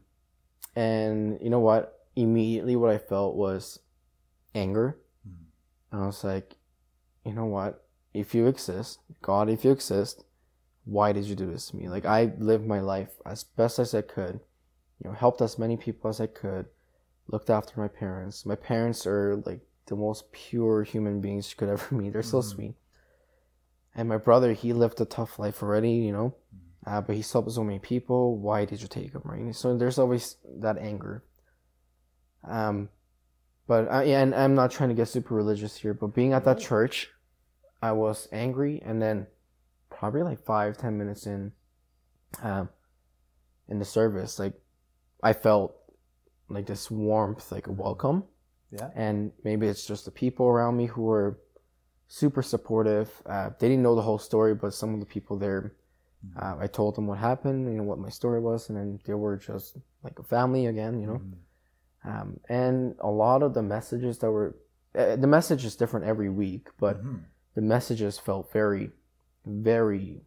[0.76, 2.06] and you know what?
[2.16, 3.80] Immediately, what I felt was
[4.54, 4.98] anger.
[5.28, 5.44] Mhm.
[5.92, 6.56] And I was like,
[7.24, 7.84] you know what?
[8.12, 10.24] If you exist, God, if you exist,
[10.84, 11.88] why did you do this to me?
[11.88, 14.40] Like I lived my life as best as I could,
[14.98, 16.66] you know, helped as many people as I could,
[17.26, 18.46] looked after my parents.
[18.46, 22.12] My parents are like the most pure human beings you could ever meet.
[22.12, 22.44] They're so Mhm.
[22.44, 22.74] sweet.
[23.94, 26.34] And my brother, he lived a tough life already, you know,
[26.86, 28.38] uh, but he's helped so many people.
[28.38, 29.54] Why did you take him, right?
[29.54, 31.24] So there's always that anger.
[32.46, 32.88] Um,
[33.66, 36.44] but I, yeah, and I'm not trying to get super religious here, but being at
[36.44, 37.10] that church,
[37.82, 39.26] I was angry, and then
[39.90, 41.52] probably like five, ten minutes in,
[42.42, 42.68] um,
[43.68, 44.52] in the service, like
[45.22, 45.74] I felt
[46.50, 48.24] like this warmth, like a welcome,
[48.70, 48.90] Yeah.
[48.94, 51.38] and maybe it's just the people around me who were
[52.08, 53.10] super supportive.
[53.24, 55.72] Uh, they didn't know the whole story, but some of the people there,
[56.40, 59.14] uh, I told them what happened, you know, what my story was, and then they
[59.14, 61.20] were just like a family again, you know.
[61.22, 61.32] Mhm.
[62.10, 64.56] Um, and a lot of the messages that were,
[64.98, 67.20] uh, the message is different every week, but Mhm.
[67.54, 68.90] the messages felt very,
[69.46, 70.22] very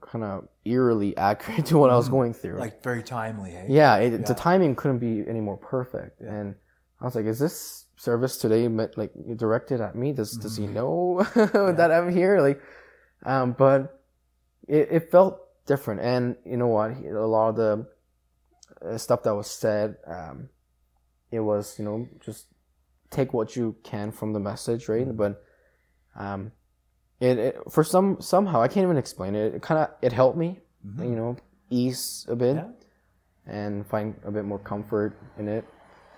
[0.00, 2.12] kind of eerily accurate to what I was Mhm.
[2.12, 2.58] going through.
[2.58, 3.66] Like very timely, hey?
[3.68, 4.26] yeah, it, Yeah.
[4.26, 6.20] the timing couldn't be any more perfect.
[6.22, 6.32] Yeah.
[6.32, 6.54] And
[7.00, 10.12] I was like, is this service today meant, like directed at me?
[10.12, 10.72] Does does he Mhm.
[10.72, 11.22] know
[11.78, 12.40] that I'm here?
[12.40, 12.60] Like,
[13.24, 13.99] um, but
[14.68, 16.00] it, it felt different.
[16.00, 16.90] And you know what?
[16.92, 17.86] A lot of the
[18.82, 20.48] uh, stuff that was said, um,
[21.30, 22.46] it was you know just
[23.10, 25.06] take what you can from the message, right?
[25.08, 25.16] Mhm.
[25.16, 25.42] But
[26.16, 26.52] um,
[27.20, 29.54] it, it for some somehow I can't even explain it.
[29.54, 31.04] It kind of it helped me, Mhm.
[31.10, 31.36] you know,
[31.70, 32.68] ease a bit Yeah.
[33.46, 35.64] and find a bit more comfort in it.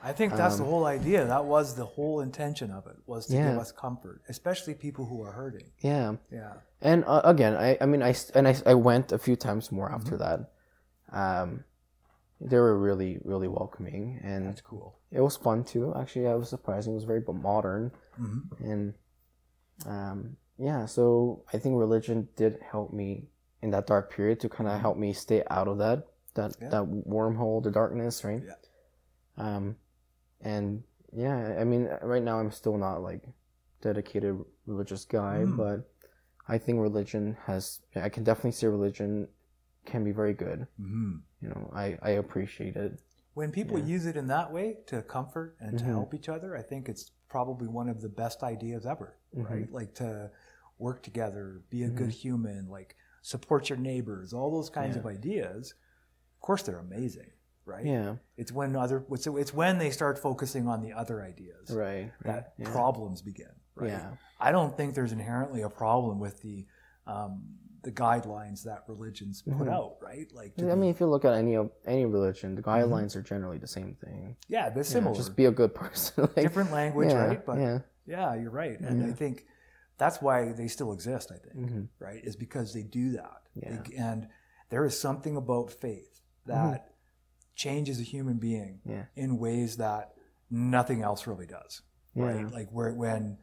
[0.04, 1.24] I think that's the Um, whole idea.
[1.26, 3.50] That was the whole intention of it was to Yeah.
[3.52, 5.70] give us comfort, especially people who are hurting.
[5.78, 6.54] Yeah, Yeah.
[6.80, 9.88] and uh, again, I I mean I and I, I went a few times more
[9.88, 9.94] Mm-hmm.
[10.00, 10.38] after that.
[11.12, 11.64] Um,
[12.40, 14.98] they were really really welcoming, and That's cool.
[15.12, 15.94] it was fun too.
[15.94, 16.88] Actually, I was surprised.
[16.88, 18.94] It was very modern, hmm and
[19.86, 20.86] um, yeah.
[20.86, 23.28] So I think religion did help me
[23.62, 26.64] in that dark period to kind of help me stay out of that that Mm-hmm.
[26.64, 26.70] Yeah.
[26.70, 28.42] that wormhole, the darkness, right?
[28.44, 28.56] Yeah.
[29.36, 29.76] Um,
[30.42, 30.82] and
[31.12, 33.28] yeah, I mean, right now I'm still not like
[33.80, 35.56] dedicated religious guy, Mm.
[35.56, 35.90] but
[36.48, 37.80] I think religion has.
[37.96, 39.28] I can definitely say religion
[39.84, 40.66] can be very good.
[40.76, 43.00] hmm You know, I I appreciate it.
[43.34, 43.86] When people Yeah.
[43.86, 45.92] use it in that way to comfort and to Mhm.
[45.94, 49.48] help each other, I think it's probably one of the best ideas ever, Mhm.
[49.50, 49.72] right?
[49.72, 50.30] Like to
[50.78, 52.28] work together, be a good Mm-hmm.
[52.28, 55.00] human, like support your neighbors, all those kinds Yeah.
[55.00, 55.74] of ideas.
[56.36, 57.30] Of course, they're amazing,
[57.72, 57.84] right?
[57.86, 58.16] Yeah.
[58.36, 62.12] It's when other it's, it's when they start focusing on the other ideas Right.
[62.24, 62.70] that yeah.
[62.70, 63.54] problems begin.
[63.74, 63.90] Right?
[63.90, 64.10] Yeah.
[64.38, 66.66] I don't think there's inherently a problem with the
[67.06, 67.42] um,
[67.82, 69.72] the guidelines that religions put Mhm.
[69.72, 70.28] out, right?
[70.32, 73.66] Like, I mean, if you look at any any religion, the guidelines are generally the
[73.66, 74.36] same thing.
[74.48, 75.16] yeah, they're You know, similar.
[75.16, 76.24] just be a good person.
[76.24, 77.44] like, different language, yeah, right?
[77.44, 77.78] But yeah.
[78.06, 79.46] yeah, you're right, and I think
[79.98, 81.32] that's why they still exist.
[81.32, 81.88] I think, Mhm.
[81.98, 83.78] right, is because they do that, Yeah.
[83.82, 84.28] They- and
[84.68, 86.91] there is something about faith that
[87.54, 88.90] changes a human being Mm-hmm.
[88.90, 89.04] Yeah.
[89.16, 90.12] in ways that
[90.50, 91.82] nothing else really does,
[92.14, 92.24] Yeah.
[92.24, 92.50] right?
[92.52, 93.38] Like where when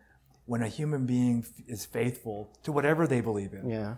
[0.46, 3.96] when a human being is faithful to whatever they believe in, Yeah.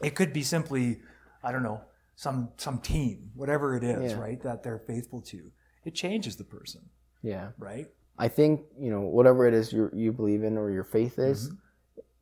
[0.00, 1.00] it could be simply,
[1.44, 1.82] I don't know,
[2.16, 4.18] some some team, whatever it is, Yeah.
[4.18, 4.40] right?
[4.42, 5.50] That they're faithful to.
[5.84, 6.88] It changes the person,
[7.22, 7.50] Yeah.
[7.58, 7.88] right?
[8.18, 11.48] I think you know whatever it is you you believe in or your faith is.
[11.48, 11.56] Mm-hmm.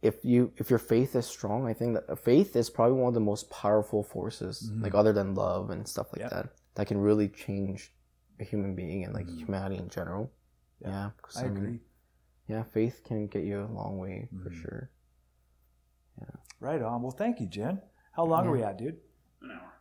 [0.03, 3.15] If you if your faith is strong, I think that faith is probably one of
[3.15, 6.37] the most powerful forces, like other than love and stuff like Mm-hmm.
[6.37, 7.93] That, that can really change
[8.41, 10.31] a human being and like humanity in general.
[10.83, 11.39] Yeah, Mm-hmm.
[11.39, 11.81] I um, agree.
[12.49, 14.61] Yeah, faith can get you a long way for Mm-hmm.
[14.63, 14.91] sure.
[16.59, 17.01] Right on.
[17.01, 17.81] Well, thank you, Jen.
[18.13, 18.99] How long are we at, dude?
[19.41, 19.73] An hour.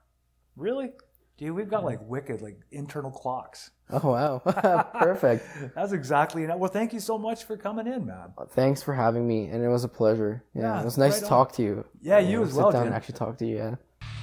[0.56, 0.92] Really?
[1.38, 3.72] Dude, we've got like wicked, like internal clocks.
[3.90, 4.40] Oh wow,
[5.00, 5.46] perfect.
[5.76, 6.58] That's exactly enough.
[6.60, 8.34] Well, thank you so much for coming in, man.
[8.52, 10.44] Thanks for having me, and it was a pleasure.
[10.54, 11.30] Yeah, Yeah, it was nice right to on.
[11.30, 11.86] talk to you.
[12.02, 12.88] Yeah, you as sit well, down Jen.
[12.88, 13.58] and actually talk to you.
[13.58, 13.76] Yeah.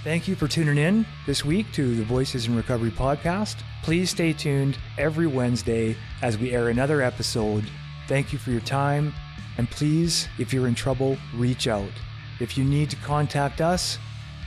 [0.07, 3.57] Thank you for tuning in this week to the Voices in Recovery podcast.
[3.83, 7.69] Please stay tuned every Wednesday as we air another episode.
[8.07, 9.13] Thank you for your time.
[9.59, 11.91] And please, if you're in trouble, reach out.
[12.39, 13.99] If you need to contact us